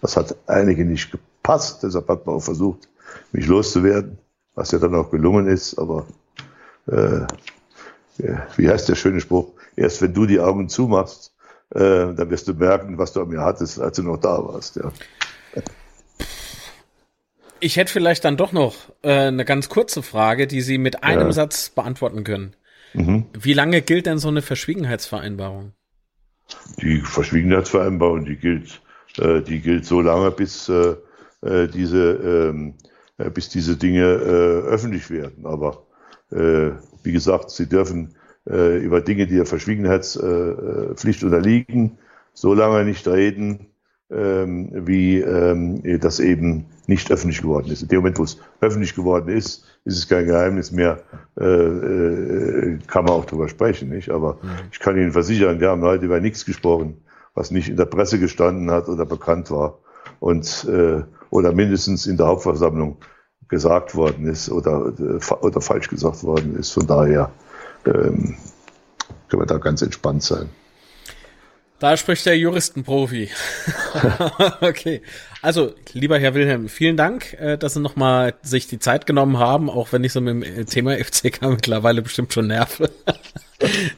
[0.00, 2.88] Das hat einige nicht gepasst, deshalb hat man auch versucht,
[3.30, 4.18] mich loszuwerden,
[4.56, 5.78] was ja dann auch gelungen ist.
[5.78, 6.06] Aber
[6.86, 7.20] äh,
[8.56, 9.52] wie heißt der schöne Spruch?
[9.76, 11.32] Erst wenn du die Augen zumachst,
[11.70, 14.76] äh, dann wirst du merken, was du an mir hattest, als du noch da warst.
[14.76, 14.90] Ja.
[17.64, 21.26] Ich hätte vielleicht dann doch noch äh, eine ganz kurze Frage, die Sie mit einem
[21.26, 21.32] ja.
[21.32, 22.56] Satz beantworten können.
[22.92, 23.26] Mhm.
[23.38, 25.72] Wie lange gilt denn so eine Verschwiegenheitsvereinbarung?
[26.82, 28.82] Die Verschwiegenheitsvereinbarung, die gilt,
[29.16, 30.96] äh, die gilt so lange, bis äh,
[31.42, 32.74] äh diese, ähm,
[33.18, 35.46] äh, bis diese Dinge äh, öffentlich werden.
[35.46, 35.86] Aber
[36.32, 36.72] äh,
[37.04, 38.16] wie gesagt, Sie dürfen
[38.50, 41.96] äh, über Dinge, die der Verschwiegenheitspflicht unterliegen,
[42.34, 43.68] so lange nicht reden,
[44.12, 47.82] ähm, wie ähm, das eben nicht öffentlich geworden ist.
[47.82, 51.00] In dem Moment, wo es öffentlich geworden ist, ist es kein Geheimnis mehr,
[51.40, 53.88] äh, äh, kann man auch drüber sprechen.
[53.88, 54.10] Nicht?
[54.10, 54.50] Aber mhm.
[54.70, 57.02] ich kann Ihnen versichern, wir haben heute über nichts gesprochen,
[57.34, 59.78] was nicht in der Presse gestanden hat oder bekannt war
[60.20, 62.98] und äh, oder mindestens in der Hauptversammlung
[63.48, 66.70] gesagt worden ist oder, äh, oder falsch gesagt worden ist.
[66.72, 67.30] Von daher
[67.86, 68.36] ähm,
[69.28, 70.48] können wir da ganz entspannt sein.
[71.82, 73.28] Da spricht der Juristenprofi.
[74.60, 75.02] okay.
[75.42, 79.68] Also, lieber Herr Wilhelm, vielen Dank, äh, dass Sie nochmal sich die Zeit genommen haben,
[79.68, 82.88] auch wenn ich so mit dem Thema FCK mittlerweile bestimmt schon nerve.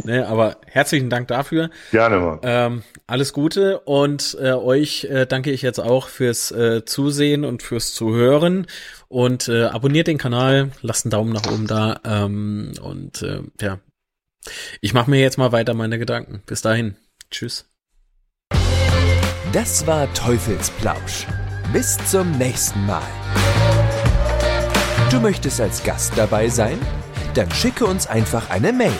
[0.02, 1.68] ne, aber herzlichen Dank dafür.
[1.90, 2.40] Gerne mal.
[2.42, 7.62] Ähm, alles Gute und äh, euch äh, danke ich jetzt auch fürs äh, Zusehen und
[7.62, 8.66] fürs Zuhören
[9.08, 13.78] und äh, abonniert den Kanal, lasst einen Daumen nach oben da ähm, und äh, ja,
[14.80, 16.42] ich mache mir jetzt mal weiter meine Gedanken.
[16.46, 16.96] Bis dahin,
[17.30, 17.66] tschüss.
[19.54, 21.28] Das war Teufelsplausch.
[21.72, 23.06] Bis zum nächsten Mal.
[25.12, 26.76] Du möchtest als Gast dabei sein?
[27.34, 28.90] Dann schicke uns einfach eine Mail